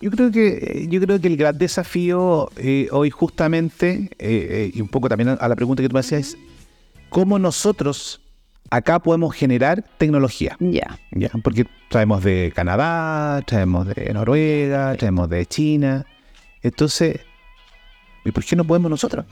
Yo 0.00 0.10
creo 0.10 0.30
que 0.30 0.86
yo 0.88 0.98
creo 1.00 1.20
que 1.20 1.26
el 1.28 1.36
gran 1.36 1.58
desafío 1.58 2.48
eh, 2.56 2.88
hoy 2.92 3.10
justamente 3.10 4.08
eh, 4.18 4.46
eh, 4.50 4.70
y 4.72 4.80
un 4.80 4.88
poco 4.88 5.08
también 5.08 5.28
a, 5.30 5.32
a 5.34 5.48
la 5.48 5.56
pregunta 5.56 5.82
que 5.82 5.88
tú 5.88 5.94
me 5.94 6.00
hacías 6.00 6.20
es 6.20 6.38
cómo 7.10 7.38
nosotros 7.38 8.20
acá 8.70 9.00
podemos 9.00 9.34
generar 9.34 9.84
tecnología. 9.98 10.56
ya. 10.60 10.98
¿ya? 11.10 11.30
Porque 11.42 11.66
traemos 11.88 12.22
de 12.22 12.52
Canadá, 12.54 13.42
traemos 13.42 13.86
de 13.86 14.12
Noruega, 14.14 14.94
traemos 14.96 15.28
de 15.28 15.44
China. 15.46 16.06
Entonces, 16.62 17.20
¿y 18.24 18.30
por 18.30 18.44
qué 18.44 18.54
no 18.56 18.64
podemos 18.64 18.90
nosotros? 18.90 19.26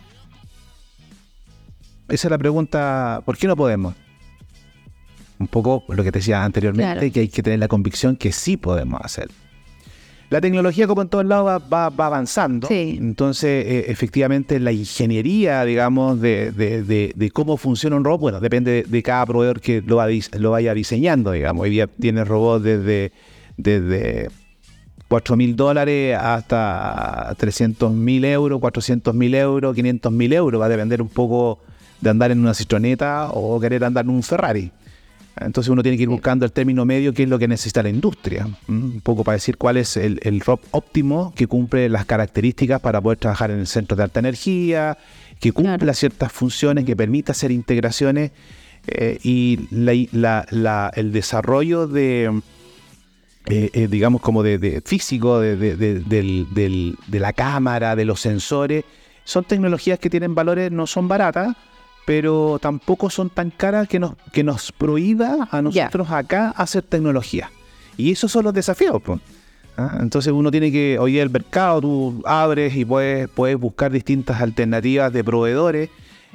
Esa 2.08 2.28
es 2.28 2.30
la 2.30 2.38
pregunta, 2.38 3.22
¿por 3.24 3.36
qué 3.36 3.46
no 3.46 3.54
podemos? 3.56 3.94
Un 5.38 5.46
poco 5.46 5.84
lo 5.88 6.02
que 6.02 6.10
te 6.10 6.18
decía 6.18 6.42
anteriormente, 6.42 6.92
Claro. 6.98 7.12
que 7.12 7.20
hay 7.20 7.28
que 7.28 7.42
tener 7.42 7.58
la 7.58 7.68
convicción 7.68 8.16
que 8.16 8.32
sí 8.32 8.56
podemos 8.56 9.00
hacer. 9.04 9.28
La 10.30 10.40
tecnología, 10.42 10.86
como 10.86 11.00
en 11.02 11.08
todos 11.08 11.24
lados, 11.24 11.46
va, 11.46 11.58
va- 11.58 11.88
va 11.88 12.06
avanzando. 12.06 12.68
Sí. 12.68 12.96
Entonces, 13.00 13.64
eh, 13.66 13.84
efectivamente, 13.88 14.60
la 14.60 14.72
ingeniería, 14.72 15.64
digamos, 15.64 16.20
de, 16.20 16.52
de- 16.52 16.82
de- 16.82 17.12
de 17.16 17.30
cómo 17.30 17.56
funciona 17.56 17.96
un 17.96 18.04
robot, 18.04 18.20
bueno, 18.20 18.40
depende 18.40 18.84
de, 18.86 19.02
cada 19.02 19.24
proveedor 19.24 19.60
que 19.62 19.80
lo, 19.86 19.96
va 19.96 20.06
lo 20.38 20.50
vaya 20.50 20.74
diseñando, 20.74 21.32
digamos. 21.32 21.62
Hoy 21.62 21.70
día 21.70 21.86
tiene 21.86 22.24
robots 22.24 22.62
desde, 22.62 23.12
desde 23.56 24.28
4 25.08 25.34
mil 25.36 25.56
dólares 25.56 26.14
hasta 26.20 27.34
300 27.38 27.90
mil 27.94 28.22
euros, 28.26 28.60
400 28.60 29.14
mil 29.14 29.34
euros, 29.34 29.74
500 29.74 30.12
mil 30.12 30.32
euros. 30.34 30.60
Va 30.60 30.66
a 30.66 30.68
depender 30.68 31.00
un 31.00 31.08
poco 31.08 31.60
de 32.02 32.10
andar 32.10 32.30
en 32.30 32.40
una 32.40 32.52
citroneta 32.52 33.30
o 33.32 33.58
querer 33.58 33.82
andar 33.82 34.04
en 34.04 34.10
un 34.10 34.22
Ferrari. 34.22 34.70
Entonces 35.40 35.70
uno 35.70 35.82
tiene 35.82 35.96
que 35.96 36.02
ir 36.04 36.08
buscando 36.08 36.44
el 36.44 36.52
término 36.52 36.84
medio, 36.84 37.12
que 37.12 37.22
es 37.24 37.28
lo 37.28 37.38
que 37.38 37.48
necesita 37.48 37.82
la 37.82 37.88
industria. 37.88 38.46
Un 38.68 39.00
poco 39.02 39.24
para 39.24 39.34
decir 39.34 39.56
cuál 39.56 39.76
es 39.76 39.96
el, 39.96 40.18
el 40.22 40.40
ROP 40.40 40.60
óptimo 40.72 41.32
que 41.36 41.46
cumple 41.46 41.88
las 41.88 42.04
características 42.04 42.80
para 42.80 43.00
poder 43.00 43.18
trabajar 43.18 43.50
en 43.50 43.58
el 43.60 43.66
centro 43.66 43.96
de 43.96 44.02
alta 44.04 44.20
energía, 44.20 44.98
que 45.40 45.52
cumpla 45.52 45.76
Claro. 45.78 45.94
ciertas 45.94 46.32
funciones, 46.32 46.84
que 46.84 46.96
permita 46.96 47.32
hacer 47.32 47.50
integraciones 47.52 48.32
eh, 48.86 49.18
y 49.22 49.68
la- 49.70 49.92
la- 50.12 50.46
la- 50.50 50.90
el 50.94 51.12
desarrollo 51.12 51.86
de, 51.86 52.40
eh, 53.46 53.70
eh, 53.72 53.88
digamos, 53.88 54.20
como 54.20 54.42
de, 54.42 54.58
de 54.58 54.80
físico, 54.84 55.40
de, 55.40 55.56
de- 55.56 55.76
de- 55.76 56.00
del- 56.00 56.46
del- 56.52 56.96
de 57.06 57.20
la 57.20 57.32
cámara, 57.32 57.96
de 57.96 58.04
los 58.04 58.20
sensores, 58.20 58.84
son 59.24 59.44
tecnologías 59.44 59.98
que 59.98 60.08
tienen 60.10 60.34
valores, 60.34 60.70
no 60.72 60.86
son 60.86 61.06
baratas, 61.08 61.54
pero 62.08 62.58
tampoco 62.58 63.10
son 63.10 63.28
tan 63.28 63.50
caras 63.50 63.86
que 63.86 63.98
nos, 63.98 64.14
que 64.32 64.42
nos 64.42 64.72
prohíba 64.72 65.46
a 65.50 65.60
nosotros 65.60 66.10
acá 66.10 66.54
hacer 66.56 66.82
tecnología. 66.82 67.50
Y 67.98 68.10
esos 68.10 68.32
son 68.32 68.44
los 68.44 68.54
desafíos. 68.54 69.02
Pues. 69.04 69.20
Entonces 70.00 70.32
uno 70.32 70.50
tiene 70.50 70.72
que, 70.72 70.98
hoy 70.98 71.18
el 71.18 71.28
mercado, 71.28 71.82
tú 71.82 72.22
abres 72.24 72.74
y 72.74 72.86
puedes, 72.86 73.28
puedes 73.28 73.58
buscar 73.58 73.92
distintas 73.92 74.40
alternativas 74.40 75.12
de 75.12 75.22
proveedores 75.22 75.90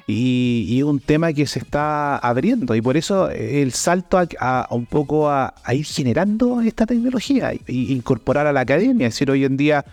y, 0.06 0.78
es 0.78 0.84
un 0.84 1.00
tema 1.00 1.34
que 1.34 1.48
se 1.48 1.58
está 1.58 2.18
abriendo 2.18 2.76
y 2.76 2.82
por 2.84 2.96
eso 2.96 3.32
el 3.32 3.72
salto 3.72 4.20
a, 4.40 4.68
un 4.70 4.86
poco 4.86 5.28
a, 5.28 5.56
ir 5.74 5.86
generando 5.86 6.62
esta 6.62 6.86
tecnología 6.86 7.52
e 7.52 7.64
incorporar 7.68 8.46
a 8.46 8.54
la 8.54 8.60
academia, 8.60 9.08
es 9.08 9.16
decir, 9.16 9.32
hoy 9.32 9.44
en 9.44 9.58
día 9.58 9.86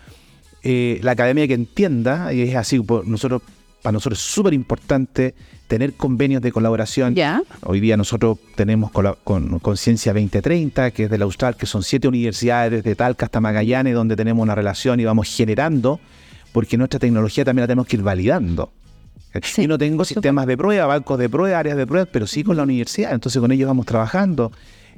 eh, 0.61 0.99
la 1.01 1.13
academia 1.13 1.47
que 1.47 1.55
entienda, 1.55 2.31
y 2.35 2.41
es 2.43 2.55
así, 2.55 2.79
por 2.79 3.07
nosotros 3.07 3.41
para 3.81 3.93
nosotros 3.93 4.19
es 4.19 4.25
súper 4.25 4.53
importante 4.53 5.33
tener 5.67 5.93
convenios 5.93 6.41
de 6.41 6.51
colaboración. 6.51 7.15
Hoy 7.63 7.79
día 7.79 7.97
nosotros 7.97 8.37
tenemos 8.55 8.91
con 8.91 9.59
Conciencia 9.59 10.13
2030, 10.13 10.91
que 10.91 11.05
es 11.05 11.09
de 11.09 11.17
la 11.17 11.25
Austral, 11.25 11.55
que 11.55 11.65
son 11.65 11.83
siete 11.83 12.07
universidades 12.07 12.83
de 12.83 12.95
Talca 12.95 13.25
hasta 13.25 13.39
Magallanes, 13.39 13.93
donde 13.93 14.15
tenemos 14.15 14.43
una 14.43 14.55
relación 14.55 14.99
y 14.99 15.05
vamos 15.05 15.33
generando, 15.33 15.99
porque 16.51 16.77
nuestra 16.77 16.99
tecnología 16.99 17.45
también 17.45 17.63
la 17.63 17.67
tenemos 17.67 17.87
que 17.87 17.95
ir 17.97 18.03
validando. 18.03 18.71
y 19.57 19.67
no 19.67 19.77
tengo 19.77 20.03
sistemas 20.03 20.45
de 20.45 20.57
prueba, 20.57 20.85
bancos 20.85 21.17
de 21.17 21.29
prueba, 21.29 21.57
áreas 21.57 21.77
de 21.77 21.87
prueba, 21.87 22.05
pero 22.11 22.27
sí 22.27 22.43
con 22.43 22.57
la 22.57 22.63
universidad, 22.63 23.13
entonces 23.13 23.39
con 23.39 23.51
ellos 23.51 23.67
vamos 23.67 23.85
trabajando. 23.85 24.51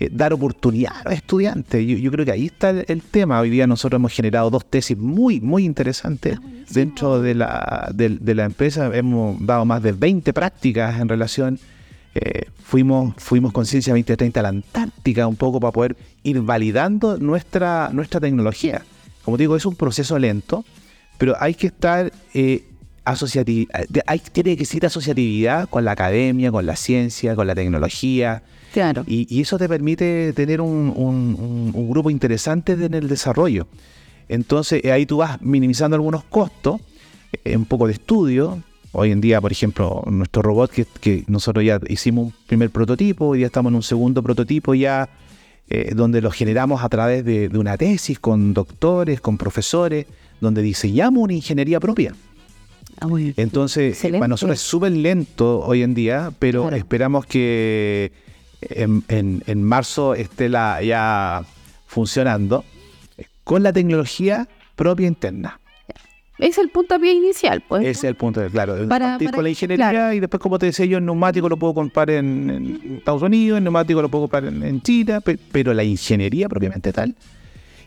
Eh, 0.03 0.09
dar 0.11 0.33
oportunidad 0.33 0.91
a 0.97 1.03
los 1.05 1.13
estudiantes. 1.13 1.85
Yo, 1.85 2.11
creo 2.11 2.25
que 2.25 2.31
ahí 2.31 2.47
está 2.47 2.71
el, 2.71 3.01
tema. 3.01 3.39
Hoy 3.39 3.49
día 3.49 3.67
nosotros 3.67 3.99
hemos 3.99 4.11
generado 4.11 4.49
dos 4.49 4.65
tesis 4.65 4.97
muy, 4.97 5.39
muy 5.39 5.63
interesantes 5.63 6.39
ah, 6.43 6.47
dentro 6.71 7.21
de 7.21 7.35
la, 7.35 7.89
de, 7.93 8.35
la 8.35 8.43
empresa. 8.43 8.91
Hemos 8.93 9.37
dado 9.45 9.63
más 9.63 9.81
de 9.81 9.93
20 9.93 10.33
prácticas 10.33 10.99
en 10.99 11.07
relación. 11.07 11.57
Eh, 12.15 12.47
fuimos, 12.61 13.13
fuimos 13.17 13.53
con 13.53 13.65
Ciencia 13.65 13.93
2030 13.93 14.39
a 14.41 14.43
la 14.43 14.49
Antártica 14.49 15.25
un 15.25 15.37
poco 15.37 15.61
para 15.61 15.71
poder 15.71 15.95
ir 16.23 16.41
validando 16.41 17.17
nuestra, 17.17 17.89
nuestra 17.93 18.19
tecnología. 18.19 18.81
Como 19.23 19.37
digo, 19.37 19.55
es 19.55 19.65
un 19.65 19.75
proceso 19.75 20.19
lento, 20.19 20.65
pero 21.17 21.35
hay 21.39 21.53
que 21.53 21.67
estar 21.67 22.11
eh, 22.33 22.65
hay, 23.05 24.19
tiene 24.19 24.55
que 24.55 24.63
existir 24.63 24.85
asociatividad 24.85 25.67
con 25.69 25.85
la 25.85 25.91
academia, 25.91 26.51
con 26.51 26.65
la 26.65 26.75
ciencia, 26.75 27.35
con 27.35 27.47
la 27.47 27.55
tecnología. 27.55 28.43
Claro. 28.73 29.03
Y, 29.07 29.41
eso 29.41 29.57
te 29.57 29.69
permite 29.69 30.33
tener 30.33 30.61
un, 30.61 31.89
grupo 31.89 32.09
interesante 32.09 32.73
en 32.73 32.93
el 32.93 33.07
desarrollo. 33.07 33.67
Entonces, 34.29 34.83
eh, 34.83 34.91
ahí 34.91 35.05
tú 35.05 35.17
vas 35.17 35.41
minimizando 35.41 35.95
algunos 35.95 36.23
costos, 36.23 36.81
eh, 37.43 37.55
un 37.55 37.65
poco 37.65 37.87
de 37.87 37.93
estudio. 37.93 38.63
Hoy 38.91 39.11
en 39.11 39.21
día, 39.21 39.41
por 39.41 39.51
ejemplo, 39.51 40.03
nuestro 40.07 40.41
robot 40.41 40.71
que, 40.71 41.23
nosotros 41.27 41.65
ya 41.65 41.79
hicimos 41.87 42.27
un 42.27 42.33
primer 42.47 42.69
prototipo, 42.69 43.27
hoy 43.27 43.39
día 43.39 43.47
estamos 43.47 43.71
en 43.71 43.75
un 43.75 43.83
segundo 43.83 44.23
prototipo 44.23 44.73
ya, 44.73 45.09
eh, 45.69 45.93
donde 45.95 46.21
lo 46.21 46.31
generamos 46.31 46.83
a 46.83 46.89
través 46.89 47.25
de, 47.25 47.49
una 47.53 47.77
tesis 47.77 48.19
con 48.19 48.53
doctores, 48.53 49.19
con 49.19 49.37
profesores, 49.37 50.05
donde 50.41 50.61
diseñamos 50.61 51.23
una 51.23 51.33
ingeniería 51.33 51.79
propia. 51.79 52.13
Ah, 53.01 53.07
Entonces, 53.37 53.99
para 54.01 54.27
nosotros 54.27 54.59
es 54.59 54.65
súper 54.65 54.91
lento 54.91 55.59
hoy 55.59 55.83
en 55.83 55.93
día, 55.93 56.31
pero 56.39 56.69
esperamos 56.71 57.25
que 57.25 58.11
en, 58.69 59.63
marzo 59.63 60.15
esté 60.15 60.49
la, 60.49 60.81
ya 60.81 61.43
funcionando 61.87 62.63
con 63.43 63.63
la 63.63 63.73
tecnología 63.73 64.47
propia 64.75 65.07
interna. 65.07 65.59
Es 66.39 66.57
el 66.57 66.69
punto 66.69 66.99
pie 66.99 67.13
inicial, 67.13 67.63
pues. 67.67 67.85
Es 67.85 68.03
el 68.03 68.15
punto, 68.15 68.41
de, 68.41 68.49
claro. 68.49 68.87
Para, 68.89 69.17
con 69.33 69.43
la 69.43 69.49
ingeniería 69.49 70.13
y 70.15 70.19
después, 70.19 70.41
como 70.41 70.57
te 70.57 70.65
decía 70.65 70.85
yo, 70.85 70.97
en 70.97 71.05
neumático 71.05 71.47
lo 71.47 71.57
puedo 71.57 71.73
comprar 71.73 72.09
en, 72.09 72.95
Estados 72.97 73.21
Unidos, 73.21 73.59
en 73.59 73.63
neumático 73.63 74.01
lo 74.01 74.09
puedo 74.09 74.23
comprar 74.23 74.45
en, 74.45 74.81
China, 74.81 75.21
pero 75.51 75.73
la 75.73 75.83
ingeniería 75.83 76.49
propiamente 76.49 76.91
tal. 76.91 77.15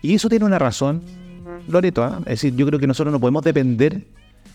Y 0.01 0.15
eso 0.15 0.29
tiene 0.29 0.45
una 0.45 0.59
razón, 0.59 1.03
Loreto. 1.69 2.05
¿ah? 2.05 2.19
Es 2.21 2.41
decir, 2.41 2.55
yo 2.55 2.67
creo 2.67 2.79
que 2.79 2.87
nosotros 2.87 3.13
no 3.13 3.19
podemos 3.19 3.43
depender 3.43 4.03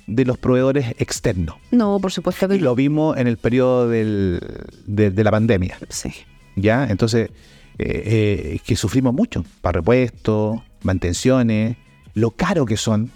de 0.07 0.25
los 0.25 0.37
proveedores 0.37 0.95
externos. 0.99 1.55
No, 1.71 1.99
por 1.99 2.11
supuesto 2.11 2.47
que 2.47 2.55
Y 2.55 2.59
lo 2.59 2.75
vimos 2.75 3.17
en 3.17 3.27
el 3.27 3.37
periodo 3.37 3.87
del, 3.87 4.39
de, 4.85 5.23
la 5.23 5.31
pandemia. 5.31 5.77
Sí. 5.89 6.11
¿Ya? 6.55 6.85
Entonces, 6.89 7.29
eh, 7.77 8.03
eh, 8.05 8.59
que 8.65 8.75
sufrimos 8.75 9.13
mucho 9.13 9.45
para 9.61 9.79
repuestos, 9.79 10.61
mantenciones, 10.83 11.77
lo 12.13 12.31
caro 12.31 12.65
que 12.65 12.77
son. 12.77 13.11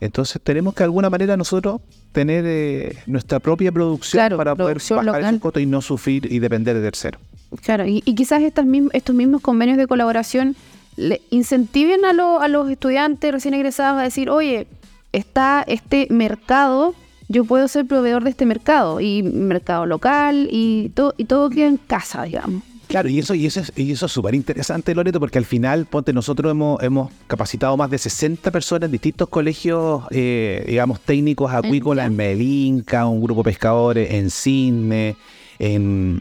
Entonces, 0.00 0.40
tenemos 0.42 0.74
que 0.74 0.78
de 0.78 0.84
alguna 0.84 1.10
manera 1.10 1.36
nosotros 1.36 1.80
tener 2.12 2.44
eh, 2.46 2.96
nuestra 3.06 3.38
propia 3.38 3.70
producción 3.70 4.36
para 4.36 4.54
poder 4.54 4.78
bajar 4.78 5.04
local. 5.04 5.40
costo 5.40 5.60
y 5.60 5.66
no 5.66 5.82
sufrir 5.82 6.32
y 6.32 6.38
depender 6.38 6.74
de 6.76 6.82
terceros. 6.82 7.20
Claro, 7.62 7.84
y, 7.86 8.00
quizás 8.00 8.42
estas 8.42 8.64
estos 8.92 9.14
mismos 9.14 9.42
convenios 9.42 9.76
de 9.76 9.86
colaboración 9.86 10.56
le 10.96 11.20
incentiven 11.30 12.04
a, 12.04 12.10
a 12.10 12.48
los 12.48 12.70
estudiantes 12.70 13.32
recién 13.32 13.54
egresados 13.54 14.00
a 14.00 14.04
decir, 14.04 14.30
oye, 14.30 14.66
está 15.12 15.64
este 15.66 16.06
mercado, 16.10 16.94
yo 17.28 17.44
puedo 17.44 17.68
ser 17.68 17.86
proveedor 17.86 18.24
de 18.24 18.30
este 18.30 18.46
mercado, 18.46 19.00
y 19.00 19.22
mercado 19.22 19.86
local, 19.86 20.48
y, 20.50 20.90
todo 20.90 21.14
y 21.16 21.24
todo 21.24 21.50
queda 21.50 21.68
en 21.68 21.76
casa, 21.76 22.24
digamos. 22.24 22.62
Claro, 22.90 23.08
y 23.08 23.20
eso, 23.20 23.36
y 23.36 23.46
eso 23.46 23.60
es 23.60 23.72
y 23.76 23.92
eso 23.92 24.06
es 24.06 24.12
súper 24.12 24.34
interesante, 24.34 24.92
Loreto, 24.96 25.20
porque 25.20 25.38
al 25.38 25.44
final, 25.44 25.86
ponte, 25.86 26.12
nosotros 26.12 26.50
hemos, 26.50 26.82
hemos 26.82 27.12
capacitado 27.28 27.76
más 27.76 27.88
de 27.88 27.98
60 27.98 28.50
personas 28.50 28.88
en 28.88 28.92
distintos 28.92 29.28
colegios, 29.28 30.02
eh, 30.10 30.64
digamos, 30.66 30.98
técnicos 31.00 31.52
acuícolas 31.52 32.08
en 32.08 32.16
Melinca, 32.16 33.06
un 33.06 33.22
grupo 33.22 33.44
de 33.44 33.52
pescadores 33.52 34.10
en 34.10 34.28
Cisne, 34.28 35.16
en, 35.60 36.18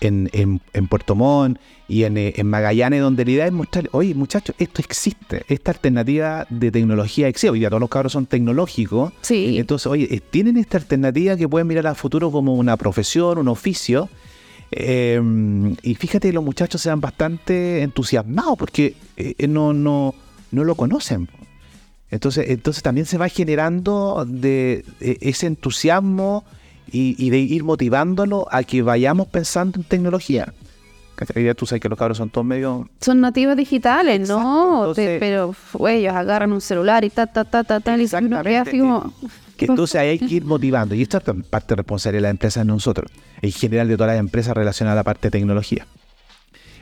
en, 0.00 0.60
en, 0.72 0.86
Puerto 0.88 1.14
Montt 1.14 1.58
y 1.88 2.04
en, 2.04 2.16
en, 2.16 2.46
Magallanes, 2.46 3.00
donde 3.00 3.24
la 3.24 3.30
idea 3.30 3.46
es 3.46 3.52
mostrar, 3.52 3.88
oye 3.92 4.14
muchachos, 4.14 4.54
esto 4.58 4.80
existe, 4.80 5.44
esta 5.48 5.72
alternativa 5.72 6.46
de 6.50 6.70
tecnología 6.70 7.28
existe. 7.28 7.50
Hoy 7.50 7.60
día 7.60 7.68
todos 7.68 7.80
los 7.80 7.90
cabros 7.90 8.12
son 8.12 8.26
tecnológicos. 8.26 9.12
Sí. 9.22 9.58
Entonces, 9.58 9.86
oye, 9.86 10.08
eh, 10.10 10.20
tienen 10.20 10.56
esta 10.56 10.78
alternativa 10.78 11.36
que 11.36 11.48
pueden 11.48 11.66
mirar 11.66 11.86
al 11.86 11.96
futuro 11.96 12.30
como 12.30 12.54
una 12.54 12.76
profesión, 12.76 13.38
un 13.38 13.48
oficio. 13.48 14.08
Eh, 14.70 15.20
y 15.82 15.94
fíjate, 15.94 16.32
los 16.32 16.44
muchachos 16.44 16.80
se 16.82 16.94
bastante 16.94 17.82
entusiasmados 17.82 18.58
porque 18.58 18.94
eh, 19.16 19.46
no, 19.48 19.72
no, 19.72 20.14
no 20.50 20.64
lo 20.64 20.74
conocen. 20.74 21.28
Entonces, 22.10 22.46
entonces 22.48 22.82
también 22.82 23.06
se 23.06 23.18
va 23.18 23.28
generando 23.28 24.24
de 24.26 24.84
ese 25.00 25.46
entusiasmo 25.46 26.44
y, 26.90 27.30
de 27.30 27.38
ir 27.38 27.64
motivándolo 27.64 28.46
a 28.50 28.62
que 28.62 28.82
vayamos 28.82 29.28
pensando 29.28 29.78
en 29.78 29.84
tecnología. 29.84 30.52
Tú 31.56 31.66
sabes 31.66 31.82
que 31.82 31.88
los 31.88 31.98
cabros 31.98 32.18
son 32.18 32.30
todos 32.30 32.46
medio... 32.46 32.88
Son 33.00 33.20
nativos 33.20 33.56
digitales, 33.56 34.28
¿no? 34.28 34.92
pero 34.94 35.54
ellos 35.88 36.14
agarran 36.14 36.52
un 36.52 36.60
celular 36.60 37.04
y 37.04 37.10
ta, 37.10 37.26
ta, 37.26 37.44
ta, 37.44 37.64
ta, 37.64 37.80
ta, 37.80 37.96
y 37.96 38.08
uno 38.22 38.38
así 38.38 38.78
como... 38.78 39.12
Que 39.56 39.64
entonces 39.64 40.00
hay 40.00 40.18
que 40.20 40.32
ir 40.32 40.44
motivando. 40.44 40.94
Y 40.94 41.02
esto 41.02 41.18
es 41.18 41.24
parte 41.46 41.72
de 41.72 41.76
responsabilidad 41.76 42.18
de 42.18 42.22
las 42.22 42.30
empresas 42.30 42.64
de 42.64 42.72
nosotros. 42.72 43.10
En 43.42 43.50
general 43.50 43.88
de 43.88 43.96
todas 43.96 44.12
las 44.12 44.20
empresas 44.20 44.56
relacionadas 44.56 44.94
a 44.94 45.00
la 45.00 45.02
parte 45.02 45.26
de 45.26 45.30
tecnología. 45.32 45.84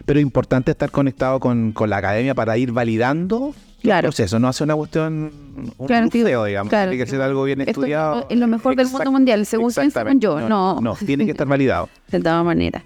Pero 0.05 0.19
es 0.19 0.23
importante 0.23 0.73
estar 0.73 0.91
conectado 0.91 1.41
con, 1.41 1.73
con 1.73 1.89
la 1.89 1.97
academia 1.97 2.35
para 2.35 2.59
ir 2.59 2.73
validando 2.73 3.55
Claro. 3.83 4.11
Eso 4.17 4.39
no 4.39 4.49
hace 4.49 4.65
una 4.65 4.75
cuestión, 4.75 5.31
un 5.77 5.87
claro, 5.87 6.09
digamos. 6.11 6.71
tiene 6.71 6.97
que 6.97 7.07
ser 7.07 7.21
algo 7.21 7.45
bien 7.45 7.61
estudiado. 7.61 8.27
Es 8.29 8.39
lo 8.39 8.47
mejor 8.47 8.75
del 8.77 8.89
mundo 8.89 9.13
mundial, 9.13 9.47
según, 9.47 9.71
según 9.71 10.21
yo. 10.21 10.41
No, 10.41 10.81
no, 10.81 10.97
tiene 10.97 11.25
que 11.25 11.33
estar 11.33 11.47
validado. 11.47 11.89
De 12.09 12.21
todas 12.21 12.45
maneras. 12.45 12.83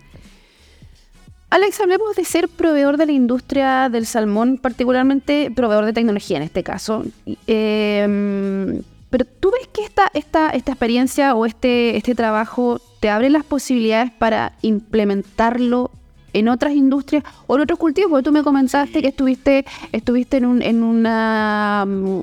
Alex, 1.50 1.81
hablemos 1.81 2.14
de 2.14 2.24
ser 2.24 2.48
proveedor 2.48 2.96
de 2.96 3.07
la 3.07 3.12
industria 3.12 3.88
del 3.88 4.07
salmón, 4.07 4.57
particularmente 4.57 5.50
proveedor 5.50 5.85
de 5.85 5.92
tecnología 5.92 6.37
en 6.37 6.44
este 6.44 6.62
caso. 6.62 7.05
Em, 7.48 8.83
pero 9.11 9.24
tú 9.24 9.50
ves 9.50 9.66
que 9.72 9.83
esta, 9.83 10.09
esta, 10.14 10.50
esta 10.50 10.70
experiencia 10.70 11.35
o 11.35 11.44
este, 11.46 11.96
este 11.96 12.14
trabajo 12.14 12.81
te 13.00 13.11
abre 13.11 13.31
las 13.31 13.44
posibilidades 13.44 14.12
para 14.12 14.53
implementarlo 14.62 15.90
en 16.33 16.49
otras 16.49 16.75
industrias 16.75 17.25
o 17.47 17.57
en 17.57 17.62
otros 17.62 17.79
cultivos, 17.79 18.11
porque 18.11 18.25
tú 18.25 18.33
me 18.33 18.43
comentaste 18.43 19.03
que 19.03 19.09
estuviste 19.09 19.64
estuviste 19.93 20.38
en, 20.38 20.47
un, 20.47 20.62
en 20.62 20.83
una, 20.83 21.85
mm, 21.87 22.23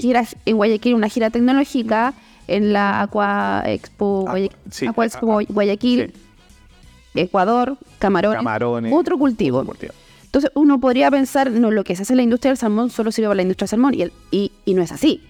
gira 0.00 0.24
en 0.44 0.56
Guayaquil, 0.56 0.94
una 0.94 1.08
gira 1.08 1.30
tecnológica 1.30 2.14
en 2.48 2.72
la 2.72 3.02
Aqua 3.02 3.62
Expo, 3.66 4.26
Guayaquil, 5.48 6.12
Ecuador, 7.14 7.76
Camarones, 7.98 8.92
otro 8.92 9.18
cultivo. 9.18 9.64
Entonces 10.24 10.50
uno 10.54 10.78
podría 10.80 11.10
pensar, 11.10 11.50
no, 11.50 11.70
lo 11.70 11.82
que 11.82 11.96
se 11.96 12.02
hace 12.02 12.12
en 12.12 12.18
la 12.18 12.22
industria 12.22 12.50
del 12.50 12.58
salmón 12.58 12.90
solo 12.90 13.10
sirve 13.10 13.28
para 13.28 13.36
la 13.36 13.42
industria 13.42 13.64
del 13.64 13.70
salmón 13.70 13.94
y, 13.94 14.04
y, 14.30 14.52
y 14.64 14.74
no 14.74 14.82
es 14.82 14.92
así. 14.92 15.22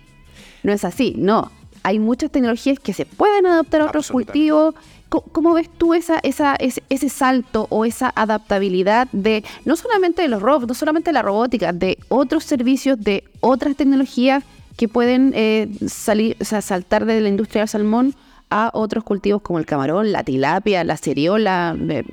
No 0.62 0.72
es 0.72 0.84
así, 0.84 1.14
no. 1.16 1.52
Hay 1.84 2.00
muchas 2.00 2.32
tecnologías 2.32 2.80
que 2.80 2.92
se 2.92 3.06
pueden 3.06 3.46
adaptar 3.46 3.82
a 3.82 3.84
otros 3.86 4.10
cultivos 4.10 4.74
¿Cómo, 5.08 5.54
ves 5.54 5.70
tú 5.78 5.94
esa, 5.94 6.18
esa, 6.22 6.56
ese, 6.56 7.08
salto 7.08 7.68
o 7.70 7.84
esa 7.84 8.12
adaptabilidad 8.16 9.08
de 9.12 9.44
no 9.64 9.76
solamente 9.76 10.22
de 10.22 10.28
los 10.28 10.42
robots, 10.42 10.66
no 10.66 10.74
solamente 10.74 11.10
de 11.10 11.14
la 11.14 11.22
robótica, 11.22 11.72
de 11.72 11.96
otros 12.08 12.44
servicios, 12.44 12.98
de 13.00 13.22
otras 13.40 13.76
tecnologías 13.76 14.42
que 14.76 14.88
pueden 14.88 15.32
eh, 15.34 15.68
salir, 15.86 16.36
saltar 16.40 17.06
de 17.06 17.20
la 17.20 17.28
industria 17.28 17.62
del 17.62 17.68
salmón 17.68 18.14
a 18.50 18.70
otros 18.74 19.04
cultivos 19.04 19.42
como 19.42 19.58
el 19.58 19.66
camarón, 19.66 20.12
la 20.12 20.24
tilapia, 20.24 20.84
la 20.84 20.96
ceriola, 20.96 21.76
eh, 21.88 22.04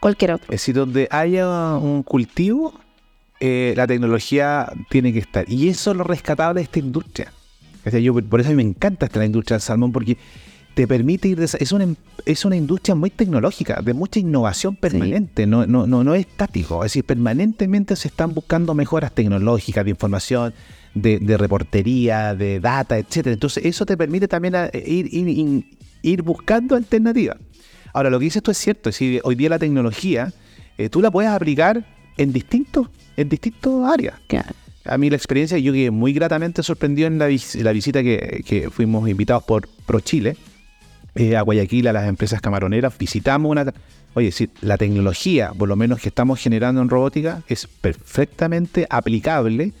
cualquier 0.00 0.32
otro. 0.32 0.46
Es 0.46 0.60
decir, 0.60 0.74
donde 0.74 1.08
haya 1.10 1.76
un 1.76 2.02
cultivo, 2.02 2.72
eh, 3.40 3.74
la 3.76 3.86
tecnología 3.86 4.72
tiene 4.88 5.12
que 5.12 5.18
estar. 5.18 5.44
Y 5.50 5.68
eso 5.68 5.90
es 5.90 5.96
lo 5.96 6.04
rescatable 6.04 6.60
de 6.60 6.64
esta 6.64 6.78
industria. 6.78 7.32
yo, 7.84 8.14
por 8.14 8.40
eso 8.40 8.50
a 8.50 8.52
mí 8.52 8.56
me 8.56 8.68
encanta 8.68 9.06
esta 9.06 9.24
industria 9.24 9.56
del 9.56 9.62
salmón, 9.62 9.92
porque 9.92 10.16
te 10.74 10.86
permite 10.86 11.28
ir... 11.28 11.40
Es 11.40 11.72
una, 11.72 11.94
es 12.24 12.44
una 12.44 12.56
industria 12.56 12.94
muy 12.94 13.10
tecnológica, 13.10 13.80
de 13.82 13.94
mucha 13.94 14.20
innovación 14.20 14.76
permanente, 14.76 15.46
no, 15.46 15.66
no, 15.66 15.86
no, 15.86 16.04
no 16.04 16.14
es 16.14 16.26
estático. 16.26 16.84
Es 16.84 16.92
decir, 16.92 17.04
permanentemente 17.04 17.96
se 17.96 18.08
están 18.08 18.34
buscando 18.34 18.74
mejoras 18.74 19.12
tecnológicas 19.12 19.84
de 19.84 19.90
información, 19.90 20.54
de, 20.94 21.36
reportería, 21.36 22.34
de 22.34 22.60
data, 22.60 22.98
etcétera. 22.98 23.34
Entonces, 23.34 23.64
eso 23.64 23.86
te 23.86 23.96
permite 23.96 24.28
también 24.28 24.54
eh, 24.54 24.84
ir, 24.86 25.64
ir, 26.02 26.22
buscando 26.22 26.76
alternativas. 26.76 27.36
Ahora, 27.92 28.10
lo 28.10 28.18
que 28.18 28.24
dices 28.24 28.42
tú 28.42 28.50
es 28.50 28.58
cierto, 28.58 28.88
es 28.88 28.96
decir, 28.96 29.20
hoy 29.24 29.34
día 29.34 29.50
la 29.50 29.58
tecnología, 29.58 30.32
eh, 30.78 30.88
tú 30.88 31.00
la 31.00 31.10
puedes 31.10 31.30
aplicar 31.30 31.86
en 32.16 32.32
distintos, 32.32 32.88
en 33.16 33.28
distintas 33.28 33.72
áreas. 33.84 34.14
A 34.84 34.98
mí 34.98 35.10
la 35.10 35.16
experiencia, 35.16 35.58
yo 35.58 35.72
que 35.72 35.90
muy 35.90 36.12
gratamente 36.12 36.62
sorprendió 36.62 37.06
en 37.06 37.18
la, 37.18 37.26
visita 37.26 38.02
que, 38.02 38.68
fuimos 38.72 39.08
invitados 39.08 39.44
por 39.44 39.68
ProChile 39.86 40.36
eh, 41.14 41.36
a 41.36 41.42
Guayaquil, 41.42 41.88
a 41.88 41.92
las 41.92 42.08
empresas 42.08 42.40
camaroneras, 42.40 42.96
visitamos 42.96 43.50
una... 43.50 43.72
Oye, 44.14 44.30
la 44.60 44.76
tecnología, 44.76 45.52
por 45.56 45.68
lo 45.68 45.76
menos 45.76 46.00
que 46.00 46.08
estamos 46.10 46.38
generando 46.38 46.82
en 46.82 46.90
robótica, 46.90 47.42
es 47.48 47.66
perfectamente 47.66 48.86
aplicable 48.90 49.72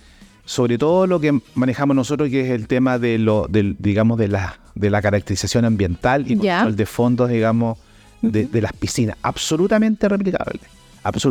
sobre 0.44 0.78
todo 0.78 1.06
lo 1.06 1.20
que 1.20 1.38
manejamos 1.54 1.94
nosotros, 1.94 2.28
que 2.28 2.42
es 2.42 2.50
el 2.50 2.66
tema 2.66 2.98
de 2.98 3.18
lo, 3.18 3.46
del, 3.48 3.76
digamos, 3.78 4.18
de 4.18 4.28
la, 4.28 4.58
de 4.74 4.90
la 4.90 5.00
caracterización 5.00 5.64
ambiental 5.64 6.30
y 6.30 6.46
el 6.46 6.76
de 6.76 6.86
fondos, 6.86 7.30
digamos, 7.30 7.78
de, 8.22 8.48
las 8.60 8.72
piscinas. 8.72 9.16
Absolutamente 9.22 10.08
replicable. 10.08 10.60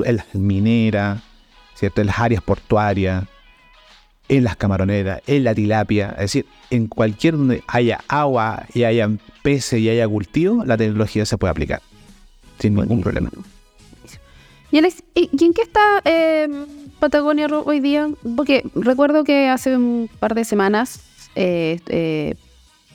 en 0.05 0.15
las 0.15 0.33
mineras, 0.33 1.21
¿cierto? 1.75 2.01
En 2.01 2.07
las 2.07 2.19
áreas 2.19 2.41
portuarias, 2.41 3.25
en 4.31 4.45
las 4.45 4.55
camaroneras, 4.55 5.21
en 5.27 5.43
la 5.43 5.53
tilapia. 5.53 6.11
Es 6.11 6.19
decir, 6.19 6.45
en 6.69 6.87
cualquier 6.87 7.35
donde 7.35 7.63
haya 7.67 7.99
agua 8.07 8.65
y 8.73 8.83
haya 8.83 9.09
peces 9.43 9.81
y 9.81 9.89
haya 9.89 10.07
cultivo, 10.07 10.63
la 10.63 10.77
tecnología 10.77 11.25
se 11.25 11.37
puede 11.37 11.51
aplicar. 11.51 11.81
Sin 12.57 12.75
ningún 12.75 13.01
problema. 13.01 13.29
¿Y, 14.71 14.77
en 14.77 15.53
qué 15.53 15.61
está 15.61 16.01
eh, 16.05 16.47
Patagonia 16.99 17.47
hoy 17.47 17.81
día? 17.81 18.09
Porque 18.37 18.63
recuerdo 18.73 19.25
que 19.25 19.49
hace 19.49 19.75
un 19.75 20.09
par 20.21 20.33
de 20.33 20.45
semanas 20.45 21.01
eh, 21.35 21.81
eh, 21.87 22.35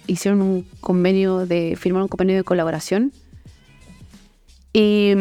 hicieron 0.07 0.40
un 0.40 0.66
convenio 0.81 1.44
de, 1.44 1.77
firmaron 1.77 2.05
un 2.05 2.09
convenio 2.09 2.37
de 2.37 2.44
colaboración. 2.44 3.12
Y 4.72 5.12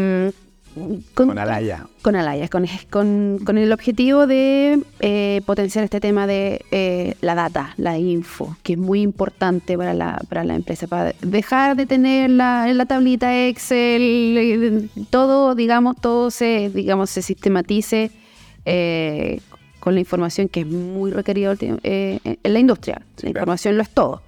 con, 1.13 1.37
Alaya. 1.37 1.87
Con 2.01 2.15
Alaya, 2.15 2.47
con, 2.49 3.39
con, 3.39 3.57
el 3.57 3.71
objetivo 3.71 4.27
de 4.27 4.81
eh, 4.99 5.41
potenciar 5.45 5.83
este 5.85 5.99
tema 5.99 6.27
de 6.27 6.65
eh, 6.71 7.15
la 7.21 7.35
data, 7.35 7.73
la 7.77 7.97
info, 7.97 8.55
que 8.63 8.73
es 8.73 8.79
muy 8.79 9.01
importante 9.01 9.77
para 9.77 9.93
la, 9.93 10.21
para 10.29 10.43
la 10.43 10.55
empresa, 10.55 10.87
para 10.87 11.13
dejar 11.21 11.75
de 11.75 11.85
tener 11.85 12.29
la, 12.29 12.71
la 12.73 12.85
tablita 12.85 13.47
Excel, 13.47 14.89
todo, 15.09 15.55
digamos, 15.55 15.95
todo 16.01 16.31
se, 16.31 16.69
digamos, 16.69 17.09
se 17.09 17.21
sistematice 17.21 18.11
eh, 18.65 19.39
con 19.79 19.93
la 19.93 19.99
información 19.99 20.49
que 20.49 20.61
es 20.61 20.67
muy 20.67 21.11
requerida 21.11 21.55
en 21.61 22.19
la 22.43 22.59
industria. 22.59 23.01
La 23.21 23.29
información 23.29 23.77
lo 23.77 23.83
es 23.83 23.89
todo. 23.89 24.21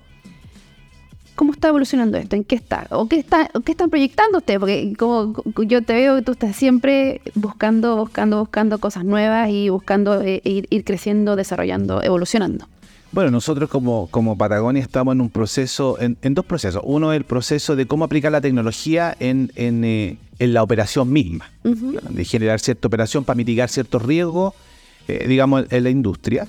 ¿Cómo 1.37 1.51
está 1.51 1.67
evolucionando 1.67 2.17
esto? 2.17 2.35
¿En 2.35 2.43
qué 2.43 2.55
está? 2.55 2.87
¿O 2.89 3.07
qué, 3.07 3.17
está, 3.19 3.47
qué 3.63 3.73
están 3.73 3.91
proyectando 3.91 4.39
ustedes? 4.39 4.59
Porque 4.59 4.95
como 4.97 5.35
yo 5.67 5.83
te 5.83 5.93
veo 5.93 6.15
que 6.15 6.23
tú 6.23 6.31
estás 6.31 6.55
siempre 6.55 7.21
buscando, 7.35 7.95
buscando, 7.95 8.39
buscando 8.39 8.79
cosas 8.79 9.05
nuevas 9.05 9.47
y 9.51 9.69
buscando 9.69 10.19
eh, 10.23 10.41
ir, 10.43 10.83
creciendo, 10.83 11.35
desarrollando, 11.35 12.01
evolucionando. 12.01 12.67
Bueno, 13.11 13.29
nosotros 13.29 13.69
como, 13.69 14.07
como 14.07 14.35
Patagonia 14.35 14.81
estamos 14.81 15.13
en 15.13 15.21
un 15.21 15.29
proceso, 15.29 15.99
en, 15.99 16.17
dos 16.33 16.43
procesos. 16.43 16.81
Uno 16.83 17.13
es 17.13 17.17
el 17.17 17.23
proceso 17.23 17.75
de 17.75 17.85
cómo 17.85 18.05
aplicar 18.05 18.31
la 18.31 18.41
tecnología 18.41 19.15
en, 19.19 19.51
en, 19.55 19.83
eh, 19.83 20.17
la 20.39 20.63
operación 20.63 21.13
misma, 21.13 21.51
de 21.61 22.25
generar 22.25 22.59
cierta 22.59 22.87
operación 22.87 23.23
para 23.23 23.37
mitigar 23.37 23.69
ciertos 23.69 24.01
riesgos, 24.01 24.55
eh, 25.07 25.27
digamos, 25.27 25.65
en 25.69 25.83
la 25.83 25.91
industria. 25.91 26.47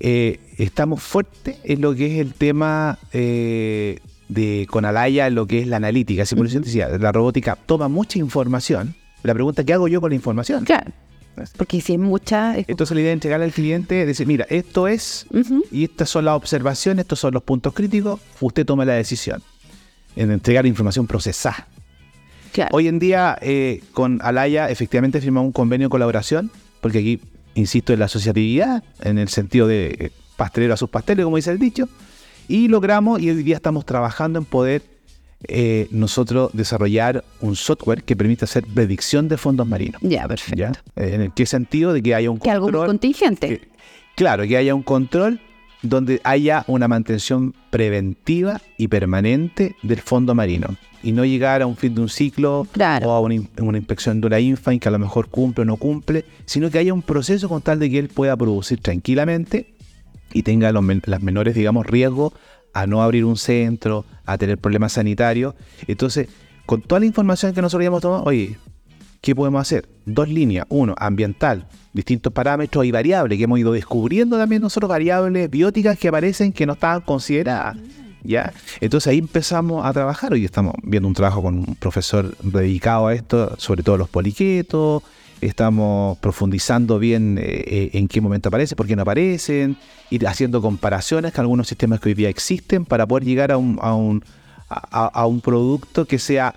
Estamos 0.00 1.02
fuertes 1.02 1.56
en 1.64 1.80
lo 1.80 1.94
que 1.94 2.14
es 2.14 2.20
el 2.20 2.34
tema 2.34 2.98
de 3.12 4.66
Conalaya 4.70 5.30
lo 5.30 5.46
que 5.46 5.60
es 5.60 5.66
la 5.66 5.76
analítica. 5.76 6.24
Si 6.26 6.34
por 6.34 6.48
decía, 6.48 6.88
la 6.88 7.12
robótica 7.12 7.56
toma 7.56 7.88
mucha 7.88 8.18
información. 8.18 8.94
La 9.22 9.34
pregunta, 9.34 9.64
¿qué 9.64 9.72
hago 9.72 9.88
yo 9.88 10.00
con 10.00 10.10
la 10.10 10.16
información? 10.16 10.64
Claro. 10.64 10.92
Porque 11.56 11.80
si 11.80 11.94
es 11.94 11.98
mucha... 11.98 12.56
Entonces 12.56 12.94
la 12.94 13.00
idea 13.00 13.10
de 13.10 13.14
entregarle 13.14 13.46
al 13.46 13.52
cliente 13.52 14.00
es 14.00 14.06
decir, 14.06 14.26
mira, 14.26 14.46
esto 14.48 14.88
es, 14.88 15.26
y 15.70 15.84
estas 15.84 16.10
son 16.10 16.24
las 16.24 16.34
observaciones, 16.34 17.04
estos 17.04 17.20
son 17.20 17.34
los 17.34 17.42
puntos 17.42 17.74
críticos, 17.74 18.20
usted 18.40 18.66
toma 18.66 18.84
la 18.84 18.94
decisión 18.94 19.42
en 20.16 20.30
entregar 20.30 20.66
información 20.66 21.06
procesada. 21.06 21.68
Hoy 22.72 22.88
en 22.88 22.98
día 22.98 23.38
eh, 23.40 23.82
con 23.92 24.20
Alaya 24.22 24.68
efectivamente 24.68 25.20
firmamos 25.20 25.46
un 25.46 25.52
convenio 25.52 25.86
de 25.86 25.90
colaboración, 25.90 26.50
porque 26.80 26.98
aquí, 26.98 27.20
insisto, 27.54 27.92
en 27.92 27.98
la 27.98 28.06
asociatividad, 28.06 28.82
en 29.00 29.18
el 29.18 29.28
sentido 29.28 29.66
de 29.66 29.86
eh, 29.98 30.10
pastelero 30.36 30.74
a 30.74 30.76
sus 30.76 30.90
pasteles, 30.90 31.24
como 31.24 31.36
dice 31.36 31.50
el 31.50 31.58
dicho, 31.58 31.88
y 32.48 32.68
logramos, 32.68 33.20
y 33.20 33.30
hoy 33.30 33.42
día 33.42 33.56
estamos 33.56 33.84
trabajando 33.84 34.38
en 34.38 34.44
poder 34.44 34.82
eh, 35.44 35.86
nosotros 35.90 36.50
desarrollar 36.52 37.24
un 37.40 37.54
software 37.54 38.02
que 38.02 38.16
permita 38.16 38.44
hacer 38.44 38.64
predicción 38.64 39.28
de 39.28 39.36
fondos 39.36 39.66
marinos. 39.66 40.00
Ya, 40.02 40.26
perfecto. 40.26 40.80
¿En 40.96 41.30
qué 41.32 41.46
sentido? 41.46 41.92
De 41.92 42.02
que 42.02 42.14
haya 42.14 42.30
un 42.30 42.38
que 42.38 42.50
control. 42.50 42.74
algo 42.74 42.86
contingente. 42.86 43.68
claro, 44.16 44.44
que 44.46 44.56
haya 44.56 44.74
un 44.74 44.82
control 44.82 45.40
donde 45.82 46.20
haya 46.24 46.64
una 46.66 46.88
mantención 46.88 47.54
preventiva 47.70 48.60
y 48.76 48.88
permanente 48.88 49.76
del 49.82 50.00
fondo 50.00 50.34
marino 50.34 50.76
y 51.02 51.12
no 51.12 51.24
llegar 51.24 51.62
a 51.62 51.66
un 51.66 51.76
fin 51.76 51.94
de 51.94 52.00
un 52.00 52.08
ciclo 52.08 52.66
o 52.76 53.10
a 53.10 53.20
una, 53.20 53.34
inspección 53.34 54.20
de 54.20 54.26
una 54.26 54.40
infant 54.40 54.82
que 54.82 54.88
a 54.88 54.92
lo 54.92 54.98
mejor 54.98 55.28
cumple 55.28 55.62
o 55.62 55.64
no 55.64 55.76
cumple, 55.76 56.24
sino 56.44 56.70
que 56.70 56.78
haya 56.78 56.92
un 56.92 57.02
proceso 57.02 57.48
con 57.48 57.62
tal 57.62 57.78
de 57.78 57.90
que 57.90 57.98
él 57.98 58.08
pueda 58.08 58.36
producir 58.36 58.80
tranquilamente 58.80 59.74
y 60.32 60.42
tenga 60.42 60.72
los 60.72 60.84
las 61.06 61.22
menores, 61.22 61.54
digamos, 61.54 61.86
riesgos 61.86 62.32
a 62.74 62.86
no 62.86 63.02
abrir 63.02 63.24
un 63.24 63.36
centro, 63.36 64.04
a 64.26 64.36
tener 64.38 64.58
problemas 64.58 64.92
sanitarios. 64.92 65.54
Entonces, 65.86 66.28
con 66.66 66.82
toda 66.82 67.00
la 67.00 67.06
información 67.06 67.54
que 67.54 67.62
nosotros 67.62 67.78
habíamos 67.78 68.02
tomado, 68.02 68.24
oye, 68.24 68.58
¿qué 69.20 69.34
podemos 69.34 69.60
hacer? 69.60 69.88
Dos 70.04 70.28
líneas. 70.28 70.66
Uno, 70.68 70.94
ambiental, 70.98 71.66
distintos 71.92 72.32
parámetros 72.32 72.84
y 72.84 72.90
variables, 72.90 73.38
que 73.38 73.44
hemos 73.44 73.58
ido 73.58 73.72
descubriendo 73.72 74.38
también 74.38 74.62
nosotros 74.62 74.88
variables 74.88 75.50
bióticas 75.50 75.98
que 75.98 76.08
aparecen 76.08 76.52
que 76.52 76.66
no 76.66 76.74
estaban 76.74 77.00
consideradas. 77.02 77.76
¿Ya? 78.24 78.52
Entonces 78.80 79.10
ahí 79.10 79.18
empezamos 79.18 79.86
a 79.86 79.92
trabajar. 79.92 80.32
Hoy 80.32 80.44
estamos 80.44 80.74
viendo 80.82 81.08
un 81.08 81.14
trabajo 81.14 81.42
con 81.42 81.58
un 81.58 81.76
profesor 81.76 82.36
dedicado 82.42 83.06
a 83.06 83.14
esto, 83.14 83.54
sobre 83.58 83.82
todo 83.82 83.96
los 83.96 84.08
poliquetos, 84.08 85.02
estamos 85.40 86.18
profundizando 86.18 86.98
bien 86.98 87.38
eh, 87.38 87.64
eh, 87.66 87.90
en 87.94 88.08
qué 88.08 88.20
momento 88.20 88.48
aparece, 88.48 88.76
por 88.76 88.86
qué 88.86 88.96
no 88.96 89.02
aparecen, 89.02 89.76
ir 90.10 90.26
haciendo 90.26 90.60
comparaciones 90.60 91.32
con 91.32 91.42
algunos 91.42 91.68
sistemas 91.68 92.00
que 92.00 92.10
hoy 92.10 92.14
día 92.14 92.28
existen 92.28 92.84
para 92.84 93.06
poder 93.06 93.24
llegar 93.24 93.52
a, 93.52 93.56
un 93.56 95.40
producto 95.42 96.04
que 96.06 96.18
sea 96.18 96.54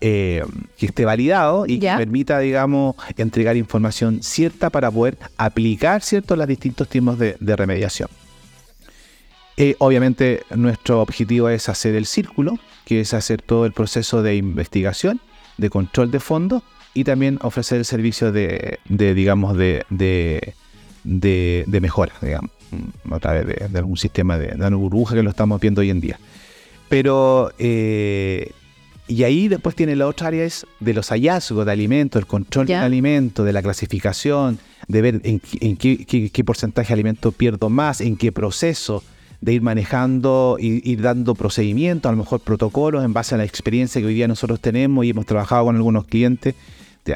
eh, 0.00 0.44
que 0.76 0.86
esté 0.86 1.04
validado 1.04 1.66
y 1.66 1.78
que 1.78 1.88
permita, 1.88 2.38
digamos, 2.38 2.96
entregar 3.16 3.56
información 3.56 4.22
cierta 4.22 4.70
para 4.70 4.90
poder 4.90 5.18
aplicar 5.36 6.02
ciertos 6.02 6.38
los 6.38 6.46
distintos 6.46 6.88
tipos 6.88 7.18
de, 7.18 7.36
remediación. 7.40 8.08
obviamente 9.78 10.42
nuestro 10.54 11.00
objetivo 11.00 11.48
es 11.48 11.68
hacer 11.68 11.94
el 11.94 12.06
círculo, 12.06 12.58
que 12.84 13.00
es 13.00 13.14
hacer 13.14 13.42
todo 13.42 13.66
el 13.66 13.72
proceso 13.72 14.22
de 14.22 14.36
investigación, 14.36 15.20
de 15.56 15.70
control 15.70 16.10
de 16.10 16.20
fondos 16.20 16.62
y 16.94 17.04
también 17.04 17.38
ofrecer 17.42 17.78
el 17.78 17.84
servicio 17.84 18.32
de, 18.32 18.78
digamos, 18.88 19.56
de, 19.56 19.84
de, 19.90 20.54
de, 21.04 21.80
mejora, 21.80 22.12
digamos, 22.22 22.50
mm, 22.70 23.12
a 23.12 23.18
través 23.20 23.46
de, 23.46 23.78
algún 23.78 23.96
sistema 23.96 24.38
de, 24.38 24.48
de 24.48 24.70
burbuja 24.70 25.14
que 25.14 25.22
lo 25.22 25.30
estamos 25.30 25.60
viendo 25.60 25.80
hoy 25.80 25.90
en 25.90 26.00
día. 26.00 26.18
Pero, 26.88 27.52
eh, 27.58 28.52
y 29.08 29.24
ahí 29.24 29.48
después 29.48 29.74
tiene 29.74 29.96
la 29.96 30.06
otra 30.06 30.28
área 30.28 30.44
es 30.44 30.66
de 30.80 30.92
los 30.92 31.08
hallazgos 31.08 31.64
de 31.64 31.72
alimentos, 31.72 32.20
el 32.20 32.26
control 32.26 32.66
de 32.66 32.74
alimentos, 32.74 33.44
de 33.44 33.52
la 33.52 33.62
clasificación, 33.62 34.58
de 34.86 35.02
ver 35.02 35.20
en, 35.24 35.40
qué, 35.76 36.30
qué, 36.30 36.44
porcentaje 36.44 36.88
de 36.88 36.94
alimento 36.94 37.32
pierdo 37.32 37.70
más, 37.70 38.02
en 38.02 38.16
qué 38.16 38.32
proceso, 38.32 39.02
de 39.40 39.54
ir 39.54 39.62
manejando 39.62 40.58
y 40.60 40.88
ir 40.88 41.00
dando 41.00 41.34
procedimientos, 41.34 42.08
a 42.08 42.12
lo 42.12 42.18
mejor 42.18 42.40
protocolos 42.40 43.04
en 43.04 43.12
base 43.14 43.34
a 43.34 43.38
la 43.38 43.44
experiencia 43.44 44.00
que 44.00 44.06
hoy 44.06 44.14
día 44.14 44.28
nosotros 44.28 44.60
tenemos 44.60 45.04
y 45.04 45.10
hemos 45.10 45.26
trabajado 45.26 45.64
con 45.64 45.76
algunos 45.76 46.04
clientes 46.04 46.54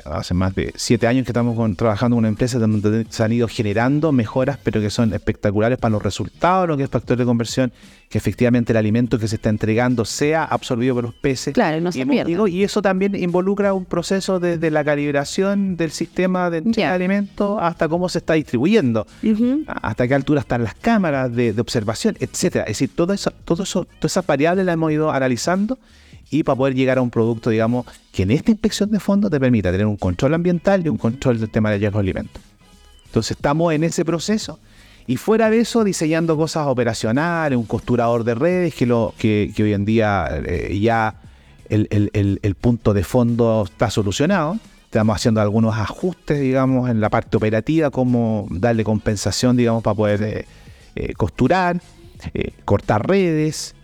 hace 0.04 0.34
más 0.34 0.54
de 0.54 0.72
siete 0.76 1.06
años 1.06 1.24
que 1.24 1.30
estamos 1.30 1.76
trabajando 1.76 2.16
con 2.16 2.20
una 2.20 2.28
empresa 2.28 2.58
donde 2.58 3.06
se 3.08 3.22
han 3.22 3.32
ido 3.32 3.48
generando 3.48 4.12
mejoras, 4.12 4.58
pero 4.62 4.80
que 4.80 4.90
son 4.90 5.12
espectaculares 5.12 5.78
para 5.78 5.92
los 5.92 6.02
resultados, 6.02 6.68
lo 6.68 6.76
que 6.76 6.84
es 6.84 6.90
factor 6.90 7.16
de 7.16 7.24
conversión, 7.24 7.72
que 8.08 8.18
efectivamente 8.18 8.72
el 8.72 8.76
alimento 8.76 9.18
que 9.18 9.28
se 9.28 9.36
está 9.36 9.48
entregando 9.48 10.04
sea 10.04 10.44
absorbido 10.44 10.94
por 10.94 11.04
los 11.04 11.14
peces. 11.14 11.54
Claro, 11.54 11.80
no 11.80 11.92
se 11.92 12.00
y, 12.00 12.50
y 12.50 12.64
eso 12.64 12.82
también 12.82 13.14
involucra 13.14 13.72
un 13.74 13.84
proceso 13.84 14.38
desde 14.40 14.70
la 14.70 14.84
calibración 14.84 15.76
del 15.76 15.90
sistema 15.90 16.50
de 16.50 16.58
entrega 16.58 16.90
de 16.90 16.94
alimentos 16.94 17.58
hasta 17.60 17.88
cómo 17.88 18.08
se 18.08 18.18
está 18.18 18.34
distribuyendo, 18.34 19.06
hasta 19.66 20.06
qué 20.08 20.14
altura 20.14 20.40
están 20.40 20.64
las 20.64 20.74
cámaras 20.74 21.34
de, 21.34 21.54
observación, 21.58 22.16
etcétera. 22.20 22.64
Es 22.64 22.78
decir, 22.78 22.90
todo 22.94 23.12
eso, 23.12 23.30
todo 23.44 23.62
eso, 23.62 23.84
todas 23.84 24.12
esas 24.12 24.26
variables 24.26 24.66
las 24.66 24.74
hemos 24.74 24.92
ido 24.92 25.10
analizando 25.10 25.78
y 26.32 26.42
para 26.44 26.56
poder 26.56 26.74
llegar 26.74 26.96
a 26.96 27.02
un 27.02 27.10
producto, 27.10 27.50
digamos, 27.50 27.84
que 28.10 28.22
en 28.22 28.30
esta 28.30 28.50
inspección 28.50 28.90
de 28.90 28.98
fondo 28.98 29.28
te 29.28 29.38
permita 29.38 29.70
tener 29.70 29.86
un 29.86 29.98
control 29.98 30.32
ambiental 30.32 30.84
y 30.84 30.88
un 30.88 30.96
control 30.96 31.38
del 31.38 31.50
tema 31.50 31.70
de 31.70 31.76
riesgo 31.76 31.98
de 31.98 32.04
alimentos. 32.04 32.42
Entonces 33.04 33.36
estamos 33.36 33.74
en 33.74 33.84
ese 33.84 34.02
proceso 34.02 34.58
y 35.06 35.18
fuera 35.18 35.50
de 35.50 35.60
eso 35.60 35.84
diseñando 35.84 36.34
cosas 36.38 36.68
operacionales, 36.68 37.58
un 37.58 37.66
costurador 37.66 38.24
de 38.24 38.34
redes 38.34 38.74
que, 38.74 38.86
lo, 38.86 39.12
que, 39.18 39.52
hoy 39.58 39.74
en 39.74 39.84
día 39.84 40.26
eh, 40.46 40.78
ya 40.80 41.20
el, 41.68 42.56
punto 42.58 42.94
de 42.94 43.04
fondo 43.04 43.64
está 43.66 43.90
solucionado. 43.90 44.56
Estamos 44.84 45.16
haciendo 45.16 45.42
algunos 45.42 45.76
ajustes, 45.76 46.40
digamos, 46.40 46.88
en 46.88 47.02
la 47.02 47.10
parte 47.10 47.36
operativa, 47.36 47.90
como 47.90 48.46
darle 48.48 48.84
compensación, 48.84 49.54
digamos, 49.54 49.82
para 49.82 49.94
poder 49.94 50.22
eh, 50.22 50.46
eh, 50.96 51.12
costurar, 51.12 51.82
cortar 52.64 53.06
redes, 53.06 53.74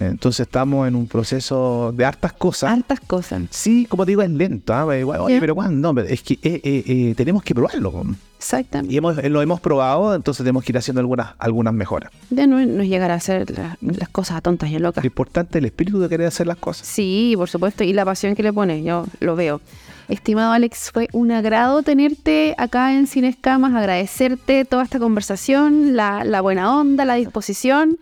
entonces 0.00 0.46
estamos 0.46 0.86
en 0.86 0.94
un 0.94 1.06
proceso 1.06 1.92
de 1.92 2.04
hartas 2.04 2.32
cosas. 2.32 2.72
Hartas 2.72 3.00
cosas. 3.00 3.42
Sí, 3.50 3.86
como 3.86 4.04
digo, 4.04 4.22
es 4.22 4.30
lento. 4.30 4.72
¿ah? 4.72 4.84
Oye, 4.84 5.40
pero 5.40 5.54
¿cuándo? 5.54 5.98
Es 6.00 6.22
que 6.22 6.34
eh, 6.34 6.60
eh, 6.62 6.84
eh, 6.86 7.14
tenemos 7.16 7.42
que 7.42 7.54
probarlo. 7.54 8.04
Exactamente. 8.38 8.94
Y 8.94 9.28
lo 9.28 9.42
hemos 9.42 9.60
probado, 9.60 10.14
entonces 10.14 10.44
tenemos 10.44 10.62
que 10.62 10.70
ir 10.70 10.78
haciendo 10.78 11.00
algunas, 11.00 11.34
algunas 11.38 11.74
mejoras. 11.74 12.12
Ya 12.30 12.46
no, 12.46 12.64
no 12.64 12.84
llegar 12.84 13.10
a 13.10 13.14
hacer 13.14 13.46
las 13.80 14.08
cosas 14.10 14.40
tontas 14.42 14.70
y 14.70 14.78
locas. 14.78 15.02
Lo 15.02 15.08
importante 15.08 15.58
es 15.58 15.62
el 15.62 15.66
espíritu 15.66 15.98
de 15.98 16.08
querer 16.08 16.28
hacer 16.28 16.46
las 16.46 16.58
cosas. 16.58 16.86
Sí, 16.86 17.34
por 17.36 17.48
supuesto, 17.48 17.82
y 17.82 17.92
la 17.92 18.04
pasión 18.04 18.36
que 18.36 18.44
le 18.44 18.52
pone, 18.52 18.84
yo 18.84 19.06
lo 19.18 19.34
veo. 19.34 19.60
Estimado 20.08 20.52
Alex, 20.52 20.90
fue 20.92 21.08
un 21.12 21.32
agrado 21.32 21.82
tenerte 21.82 22.54
acá 22.56 22.94
en 22.94 23.06
Sin 23.08 23.24
Escamas, 23.24 23.74
agradecerte 23.74 24.64
toda 24.64 24.84
esta 24.84 24.98
conversación, 24.98 25.96
la, 25.96 26.24
la 26.24 26.40
buena 26.40 26.78
onda, 26.78 27.04
la 27.04 27.16
disposición 27.16 27.98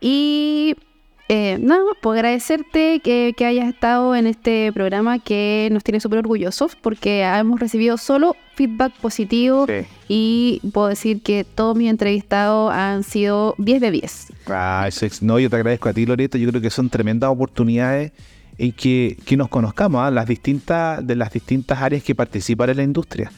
y 0.00 0.76
eh, 1.34 1.56
nada 1.58 1.82
más, 1.82 1.94
pues 2.02 2.18
agradecerte 2.18 3.00
que, 3.00 3.34
hayas 3.46 3.66
estado 3.66 4.14
en 4.14 4.26
este 4.26 4.70
programa 4.74 5.18
que 5.18 5.70
nos 5.72 5.82
tiene 5.82 5.98
súper 5.98 6.18
orgullosos 6.18 6.76
porque 6.76 7.22
hemos 7.22 7.58
recibido 7.58 7.96
solo 7.96 8.36
feedback 8.54 8.92
positivo 9.00 9.66
y 10.08 10.60
puedo 10.74 10.88
decir 10.88 11.22
que 11.22 11.44
todos 11.44 11.74
mis 11.74 11.88
entrevistados 11.88 12.70
han 12.70 13.02
sido 13.02 13.54
10 13.56 13.80
de 13.80 13.90
10. 13.92 14.26
Ah, 14.48 14.90
no, 15.22 15.38
yo 15.38 15.48
te 15.48 15.56
agradezco 15.56 15.88
a 15.88 15.94
ti, 15.94 16.04
Loreto. 16.04 16.36
Yo 16.36 16.50
creo 16.50 16.60
que 16.60 16.68
son 16.68 16.90
tremendas 16.90 17.30
oportunidades 17.30 18.12
en 18.58 18.72
que, 18.72 19.16
nos 19.34 19.48
conozcamos, 19.48 20.02
¿ah? 20.02 20.10
las 20.10 20.26
distintas, 20.26 21.06
de 21.06 21.16
las 21.16 21.32
distintas 21.32 21.80
áreas 21.80 22.02
que 22.02 22.14
participan 22.14 22.68
en 22.68 22.76
la 22.76 22.82
industria. 22.82 23.32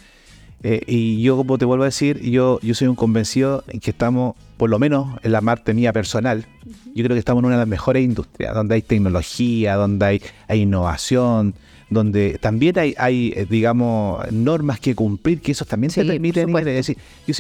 Eh, 0.67 0.83
y 0.87 1.21
yo, 1.21 1.37
como 1.37 1.59
te 1.59 1.67
vuelvo 1.67 1.85
a 1.85 1.87
decir, 1.87 2.23
yo, 2.23 2.59
yo 2.63 2.75
soy 2.75 2.89
un 2.89 2.97
convencido 2.97 3.65
en 3.69 3.81
que 3.81 3.91
estamos, 3.91 4.35
por 4.57 4.71
lo 4.71 4.79
menos 4.79 5.19
en 5.23 5.33
la 5.33 5.43
parte 5.43 5.75
mía 5.75 5.93
personal, 5.93 6.47
yo 6.95 7.05
creo 7.05 7.11
que 7.11 7.19
estamos 7.19 7.43
en 7.43 7.47
una 7.47 7.57
de 7.57 7.61
las 7.61 7.69
mejores 7.69 8.03
industrias, 8.03 8.55
donde 8.55 8.77
hay 8.77 8.81
tecnología, 8.83 9.75
donde 9.75 10.07
hay, 10.07 10.23
hay 10.49 10.63
innovación, 10.63 11.55
donde 11.91 12.39
también 12.41 12.79
hay, 12.79 12.95
hay, 12.97 13.35
eh, 13.37 13.47
digamos, 13.49 14.25
normas 14.33 14.81
que 14.81 14.95
cumplir, 14.95 15.43
que 15.43 15.53
eso 15.53 15.67
también 15.67 15.91
se 15.91 16.03
permite. 16.03 16.47
decir, 16.47 16.97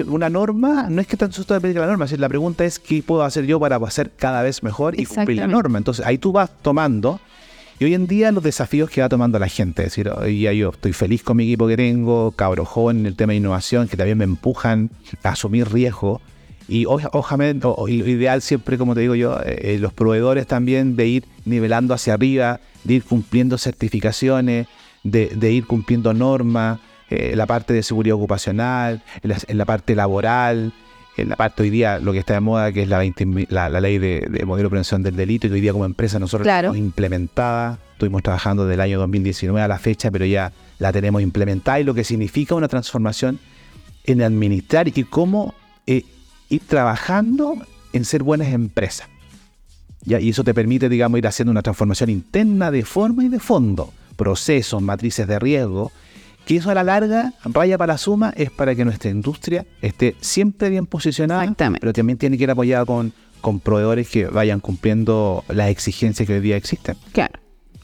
una 0.06 0.28
norma 0.28 0.90
no 0.90 1.00
es 1.00 1.06
que 1.06 1.16
tanto 1.16 1.37
se 1.37 1.44
permite 1.44 1.80
la 1.80 1.87
norma, 1.87 2.04
la 2.18 2.28
pregunta 2.28 2.66
es 2.66 2.78
qué 2.78 3.02
puedo 3.02 3.22
hacer 3.22 3.46
yo 3.46 3.58
para 3.58 3.76
hacer 3.76 4.12
cada 4.18 4.42
vez 4.42 4.62
mejor 4.62 5.00
y 5.00 5.06
cumplir 5.06 5.38
la 5.38 5.46
norma. 5.46 5.78
Entonces 5.78 6.04
ahí 6.04 6.18
tú 6.18 6.30
vas 6.30 6.50
tomando 6.60 7.20
y 7.78 7.84
hoy 7.84 7.94
en 7.94 8.06
día 8.06 8.30
los 8.30 8.44
desafíos 8.44 8.88
que 8.88 9.00
va 9.00 9.08
tomando 9.08 9.38
la 9.38 9.48
gente, 9.48 9.82
es 9.82 9.87
decir, 9.87 10.08
hoy 10.08 10.42
yo 10.42 10.70
estoy 10.70 10.92
feliz 10.92 11.22
con 11.24 11.37
mi 11.37 11.44
equipo 11.44 11.66
que 11.66 11.76
tengo, 11.76 12.30
cabro 12.32 12.64
joven 12.64 13.00
en 13.00 13.06
el 13.06 13.16
tema 13.16 13.32
de 13.32 13.38
innovación, 13.38 13.88
que 13.88 13.96
también 13.96 14.18
me 14.18 14.24
empujan 14.24 14.90
a 15.22 15.30
asumir 15.30 15.72
riesgo. 15.72 16.20
Y 16.68 16.87
ojalá, 16.87 17.52
lo 17.52 17.88
ideal 17.88 18.40
siempre, 18.42 18.78
como 18.78 18.94
te 18.94 19.00
digo 19.00 19.14
yo, 19.14 19.38
eh, 19.40 19.74
eh, 19.74 19.78
los 19.78 19.92
proveedores 19.92 20.46
también 20.46 20.96
de 20.96 21.06
ir 21.06 21.24
nivelando 21.44 21.92
hacia 21.94 22.14
arriba, 22.14 22.60
de 22.84 22.94
ir 22.94 23.04
cumpliendo 23.04 23.58
certificaciones, 23.58 24.68
de, 25.02 25.52
ir 25.52 25.66
cumpliendo 25.66 26.14
normas, 26.14 26.78
eh, 27.10 27.34
la 27.37 27.46
parte 27.46 27.74
de 27.74 27.82
seguridad 27.82 28.16
ocupacional, 28.16 29.02
en 29.22 29.58
la 29.58 29.64
parte 29.64 29.94
laboral, 29.94 30.72
en 31.16 31.29
la 31.29 31.37
parte 31.37 31.62
hoy 31.62 31.70
día 31.70 31.98
lo 31.98 32.12
que 32.12 32.18
está 32.18 32.35
de 32.35 32.40
moda, 32.40 32.72
que 32.72 32.83
es 32.83 32.88
la, 32.88 32.98
la, 33.68 33.81
ley 33.81 33.98
de, 33.98 34.42
modelo 34.46 34.68
de 34.68 34.70
prevención 34.70 35.03
del 35.03 35.16
delito, 35.16 35.46
y 35.46 35.53
hoy 35.53 35.61
día 35.61 35.72
como 35.72 35.85
empresa 35.85 36.18
nosotros 36.18 36.46
la 36.46 36.61
hemos 36.61 36.77
implementada. 36.77 37.79
Estuvimos 37.92 38.22
trabajando 38.22 38.66
del 38.66 38.81
año 38.81 38.98
2019 38.98 39.62
a 39.62 39.68
la 39.68 39.79
fecha, 39.79 40.11
pero 40.11 40.24
ya 40.24 40.53
la 40.79 40.92
tenemos 40.92 41.22
implementada 41.22 41.81
y 41.81 41.85
lo 41.85 41.94
que 41.94 42.03
significa 42.03 42.55
una 42.55 42.68
transformación 42.68 43.38
en 44.05 44.22
administrar 44.22 44.88
y 44.88 45.05
cómo 45.05 45.55
eh, 45.87 46.05
ir 46.48 46.62
trabajando 46.66 47.57
en 47.92 48.05
ser 48.05 48.22
buenas 48.22 48.48
empresas. 48.48 49.09
¿Ya? 50.03 50.20
Y 50.20 50.31
eso 50.31 50.44
te 50.44 50.53
permite, 50.53 50.88
digamos, 50.88 51.18
ir 51.18 51.27
haciendo 51.27 51.53
una 51.53 51.62
transformación 51.62 52.11
interna 52.11 52.70
de 52.70 52.85
forma 52.85 53.24
y 53.24 53.29
de 53.29 53.38
fondo, 53.38 53.92
procesos, 54.16 54.83
matrices 54.83 55.27
de 55.27 55.38
riesgo, 55.38 55.92
que 56.44 56.57
eso 56.57 56.70
a 56.70 56.74
la 56.74 56.85
larga, 56.85 57.33
raya 57.44 57.78
para 57.78 57.94
la 57.94 57.98
suma, 57.98 58.33
es 58.37 58.50
para 58.50 58.74
que 58.74 58.85
nuestra 58.85 59.11
industria 59.11 59.66
esté 59.80 60.16
siempre 60.20 60.70
bien 60.70 60.87
posicionada, 60.87 61.52
pero 61.80 61.92
también 61.92 62.18
tiene 62.18 62.37
que 62.37 62.44
ir 62.44 62.50
apoyada 62.50 62.85
con, 62.85 63.12
con 63.40 63.61
proveedores 63.61 64.09
que 64.09 64.26
vayan 64.26 64.61
cumpliendo 64.61 65.44
las 65.48 65.70
exigencias 65.70 66.26
que 66.26 66.35
hoy 66.35 66.40
día 66.40 66.57
existen. 66.57 66.96
Claro. 67.12 67.38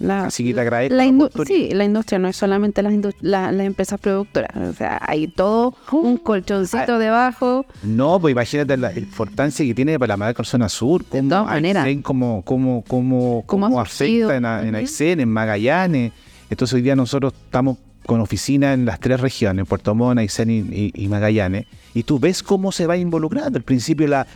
Así 0.08 0.44
que 0.44 0.54
te 0.54 0.60
agradezco. 0.60 0.96
La 0.96 1.04
sí, 1.44 1.68
la 1.72 1.84
industria 1.84 2.18
no 2.18 2.28
es 2.28 2.36
solamente 2.36 2.82
las, 2.82 2.94
las 3.20 3.60
empresas 3.60 4.00
productoras. 4.00 4.50
O 4.56 4.72
sea, 4.72 4.98
hay 5.06 5.28
todo 5.28 5.74
un 5.92 6.16
colchoncito 6.16 6.94
ah, 6.94 6.98
debajo. 6.98 7.66
No, 7.82 8.18
pues 8.18 8.32
imagínate 8.32 8.76
la 8.78 8.98
importancia 8.98 9.64
que 9.64 9.74
tiene 9.74 9.98
para 9.98 10.14
la 10.14 10.16
marca 10.16 10.42
zona 10.42 10.68
sur. 10.68 11.04
De 11.04 11.22
todas 11.22 11.44
maneras. 11.44 11.86
Cómo, 12.02 12.42
cómo, 12.44 12.82
cómo, 12.88 13.44
cómo 13.46 13.78
afecta 13.78 14.36
en, 14.36 14.44
en 14.46 14.74
Aysén, 14.74 15.20
en 15.20 15.28
Magallanes. 15.28 16.12
Entonces 16.48 16.74
hoy 16.74 16.82
día 16.82 16.96
nosotros 16.96 17.34
estamos 17.44 17.76
con 18.06 18.20
oficina 18.20 18.72
en 18.72 18.84
las 18.86 18.98
tres 19.00 19.20
regiones, 19.20 19.66
Puerto 19.66 19.94
Montt, 19.94 20.18
Aysén 20.18 20.50
y, 20.50 21.08
Magallanes, 21.08 21.66
y 21.94 22.02
tú 22.02 22.18
ves 22.18 22.42
cómo 22.42 22.72
se 22.72 22.86
va 22.86 22.96
involucrando. 22.96 23.58
Al 23.58 23.62
principio 23.62 24.08
la, 24.08 24.26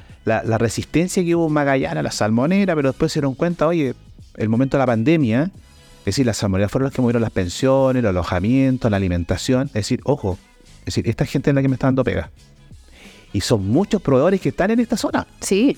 resistencia 0.58 1.24
que 1.24 1.34
hubo 1.34 1.46
en 1.48 1.52
Magallanes, 1.52 2.04
la 2.04 2.10
salmonera, 2.10 2.74
pero 2.74 2.90
después 2.90 3.12
se 3.12 3.20
dieron 3.20 3.34
cuenta, 3.34 3.66
oye, 3.66 3.94
el 4.36 4.48
momento 4.48 4.76
de 4.76 4.80
la 4.80 4.86
pandemia, 4.86 5.50
es 6.00 6.04
decir, 6.04 6.26
las 6.26 6.36
salmoneras 6.36 6.70
fueron 6.70 6.84
las 6.84 6.94
que 6.94 7.02
movieron 7.02 7.22
las 7.22 7.30
pensiones, 7.30 8.00
el 8.00 8.06
alojamiento, 8.06 8.90
la 8.90 8.96
alimentación, 8.96 9.68
es 9.68 9.72
decir, 9.74 10.00
ojo, 10.04 10.38
es 10.80 10.86
decir, 10.86 11.08
esta 11.08 11.24
gente 11.24 11.50
es 11.50 11.54
la 11.56 11.62
que 11.62 11.68
me 11.68 11.74
está 11.74 11.86
dando 11.86 12.04
pega. 12.04 12.30
Y 13.32 13.40
son 13.40 13.66
muchos 13.66 14.00
proveedores 14.02 14.40
que 14.40 14.50
están 14.50 14.70
en 14.70 14.80
esta 14.80 14.96
zona. 14.96 15.26
Sí. 15.40 15.76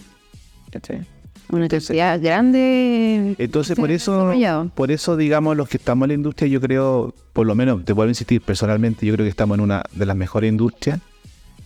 Una 1.49 1.61
necesidad 1.61 2.21
grande. 2.21 3.37
Entonces, 3.39 3.77
por 3.77 3.91
eso, 3.91 4.33
por 4.75 4.91
eso, 4.91 5.17
digamos, 5.17 5.57
los 5.57 5.69
que 5.69 5.77
estamos 5.77 6.07
en 6.07 6.09
la 6.09 6.15
industria, 6.15 6.49
yo 6.49 6.61
creo, 6.61 7.15
por 7.33 7.47
lo 7.47 7.55
menos, 7.55 7.85
te 7.85 7.93
vuelvo 7.93 8.09
a 8.09 8.13
insistir, 8.13 8.41
personalmente, 8.41 9.07
yo 9.07 9.15
creo 9.15 9.25
que 9.25 9.31
estamos 9.31 9.57
en 9.57 9.63
una 9.63 9.85
de 9.93 10.07
las 10.07 10.17
mejores 10.17 10.49
industrias 10.49 11.01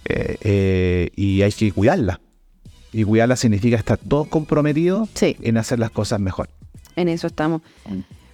eh, 0.04 0.36
eh, 0.42 1.10
y 1.16 1.42
hay 1.42 1.52
que 1.52 1.72
cuidarla. 1.72 2.20
Y 2.92 3.04
cuidarla 3.04 3.36
significa 3.36 3.76
estar 3.76 3.96
todos 3.96 4.26
comprometidos 4.28 5.08
en 5.22 5.56
hacer 5.56 5.78
las 5.78 5.90
cosas 5.90 6.20
mejor. 6.20 6.50
En 6.96 7.08
eso 7.08 7.28
estamos. 7.28 7.62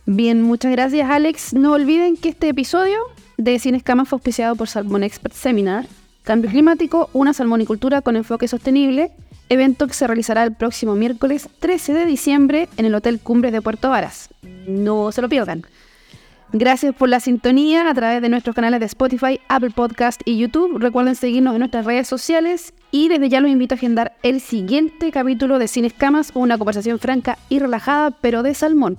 Bien, 0.06 0.42
muchas 0.42 0.72
gracias, 0.72 1.08
Alex. 1.10 1.52
No 1.52 1.72
olviden 1.72 2.16
que 2.16 2.30
este 2.30 2.48
episodio 2.48 2.96
de 3.36 3.58
Cine 3.58 3.78
Escamas 3.78 4.08
fue 4.08 4.16
auspiciado 4.16 4.56
por 4.56 4.68
Salmon 4.68 5.02
Expert 5.04 5.34
Seminar, 5.34 5.86
Cambio 6.22 6.50
Climático, 6.50 7.10
una 7.12 7.32
salmonicultura 7.34 8.00
con 8.02 8.16
enfoque 8.16 8.48
sostenible 8.48 9.12
evento 9.48 9.86
que 9.86 9.94
se 9.94 10.06
realizará 10.06 10.42
el 10.42 10.54
próximo 10.54 10.94
miércoles 10.94 11.48
13 11.60 11.92
de 11.92 12.06
diciembre 12.06 12.68
en 12.76 12.86
el 12.86 12.94
Hotel 12.94 13.20
Cumbres 13.20 13.52
de 13.52 13.62
Puerto 13.62 13.90
Varas. 13.90 14.28
No 14.66 15.12
se 15.12 15.22
lo 15.22 15.28
pierdan. 15.28 15.64
Gracias 16.52 16.94
por 16.94 17.08
la 17.08 17.20
sintonía 17.20 17.90
a 17.90 17.94
través 17.94 18.22
de 18.22 18.28
nuestros 18.28 18.54
canales 18.54 18.80
de 18.80 18.86
Spotify, 18.86 19.40
Apple 19.48 19.70
Podcast 19.70 20.20
y 20.24 20.38
YouTube. 20.38 20.78
Recuerden 20.78 21.16
seguirnos 21.16 21.54
en 21.54 21.58
nuestras 21.58 21.84
redes 21.84 22.06
sociales 22.06 22.72
y 22.92 23.08
desde 23.08 23.28
ya 23.28 23.40
los 23.40 23.50
invito 23.50 23.74
a 23.74 23.76
agendar 23.76 24.16
el 24.22 24.40
siguiente 24.40 25.10
capítulo 25.10 25.58
de 25.58 25.68
Sin 25.68 25.84
Escamas, 25.84 26.30
una 26.34 26.56
conversación 26.56 26.98
franca 26.98 27.36
y 27.48 27.58
relajada, 27.58 28.12
pero 28.12 28.42
de 28.42 28.54
salmón. 28.54 28.96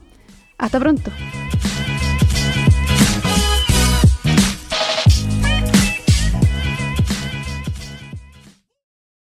Hasta 0.57 0.80
pronto. 0.80 1.11